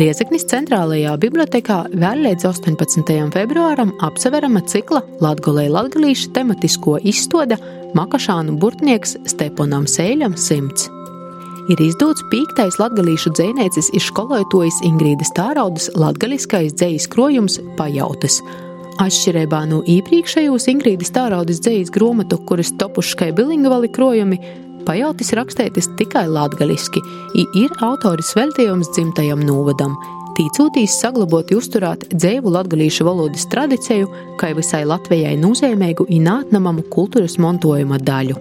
Riezeknis 0.00 0.46
centrālajā 0.50 1.12
bibliotekā 1.22 1.84
vēl 1.92 2.24
līdz 2.24 2.48
18. 2.48 3.12
februāram 3.34 3.92
apseverama 4.02 4.62
cikla 4.66 5.04
Latgolē 5.22 5.68
latgalīša 5.70 6.32
tematisko 6.34 6.96
izstāde 7.06 7.60
Makašānu 7.94 8.56
burtnieks 8.58 9.14
Steponam 9.30 9.86
Sēļam 9.90 10.34
simts. 10.40 10.88
Ir 11.70 11.80
izdots 11.80 12.24
pīktais 12.32 12.80
latgalīšu 12.80 13.36
dzēnēcis 13.36 13.92
ir 13.94 14.02
skolotojas 14.04 14.80
Ingrīdas 14.88 15.30
Tāraudas 15.36 15.92
latgaliskais 15.96 16.74
dzējas 16.74 17.06
krojums 17.12 17.60
Pajautas. 17.78 18.40
Atšķirībā 19.04 19.62
no 19.70 19.84
iepriekšējos 19.90 20.68
Ingrīdas 20.72 21.14
Tāraudas 21.14 21.62
dzējas 21.64 21.94
gromatu, 21.94 22.40
kuras 22.48 22.74
topuškai 22.80 23.30
bilingvali 23.36 23.88
krojumi, 23.94 24.42
Pajautis 24.84 25.32
rakstētis 25.38 25.88
tikai 25.98 26.26
latgaliski, 26.28 27.00
ir 27.56 27.72
autoris 27.84 28.34
veltījums 28.36 28.90
dzimtajam 28.92 29.40
novadam. 29.46 29.94
Tīcūtīs 30.34 30.96
saglabot 30.98 31.52
uzturēt 31.54 32.08
dzēvu 32.12 32.50
latgalīšu 32.56 33.06
valodas 33.06 33.46
tradīciju, 33.52 34.10
kā 34.40 34.50
visai 34.56 34.82
Latvijai 34.88 35.36
nozīmīgu 35.40 36.08
un 36.10 36.28
atnamamu 36.32 36.84
kultūras 36.90 37.38
mantojuma 37.40 38.00
daļu. 38.02 38.36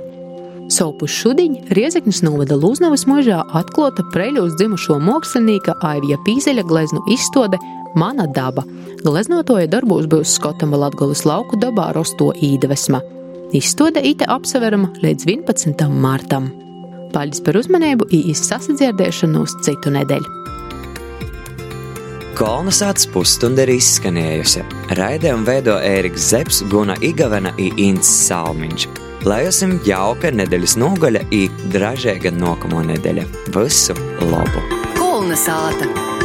Savu 0.73 1.07
šudiņu 1.07 1.69
Riezeknis 1.77 2.23
novada 2.25 2.57
Lūznavas 2.59 3.05
mūžā 3.07 3.43
atklāta 3.59 4.03
preļos 4.13 4.57
dzimušo 4.57 4.97
mākslinieka 5.03 5.77
Aivija 5.85 6.17
Pīzeļa 6.25 6.67
gleznu 6.67 7.03
izstāde 7.13 7.59
Mana 7.95 8.25
daba. 8.25 8.65
Gleznotoja 9.05 9.69
darbos 9.69 10.07
būs 10.09 10.39
Skotama 10.39 10.79
Latgolas 10.87 11.27
lauku 11.29 11.59
dabā 11.61 11.91
rosto 11.93 12.31
īdvesma. 12.33 13.03
Izstāde 13.53 14.01
ite 14.01 14.25
apseverama 14.33 14.89
līdz 15.03 15.27
11. 15.29 15.85
martam. 16.01 16.47
Paldies 17.13 17.41
par 17.45 17.59
uzmanību, 17.59 18.07
īsi 18.09 18.47
sasadzirdēšanos 18.47 19.59
citu 19.61 19.93
nedēļu. 19.93 20.39
Kolonizācijas 22.33 23.11
pusstunda 23.13 23.67
ir 23.67 23.75
izskanējusi. 23.75 24.63
Raidījumu 24.97 25.45
veido 25.45 25.77
Ēriks 25.85 26.31
Zeps, 26.31 26.63
Guna 26.71 26.97
Igavena 27.05 27.53
un 27.53 27.77
Inns 27.85 28.09
Salmiņš. 28.25 28.87
Lai 29.29 29.43
jums 29.45 29.85
jauka 29.85 30.33
nedēļas 30.33 30.73
nogaļa, 30.81 31.21
ir 31.37 31.53
dražēga 31.77 32.33
nākamā 32.33 32.81
nedēļa. 32.89 33.29
Visu 33.53 33.93
labu! 34.33 34.65
Kolonizāta! 34.97 36.22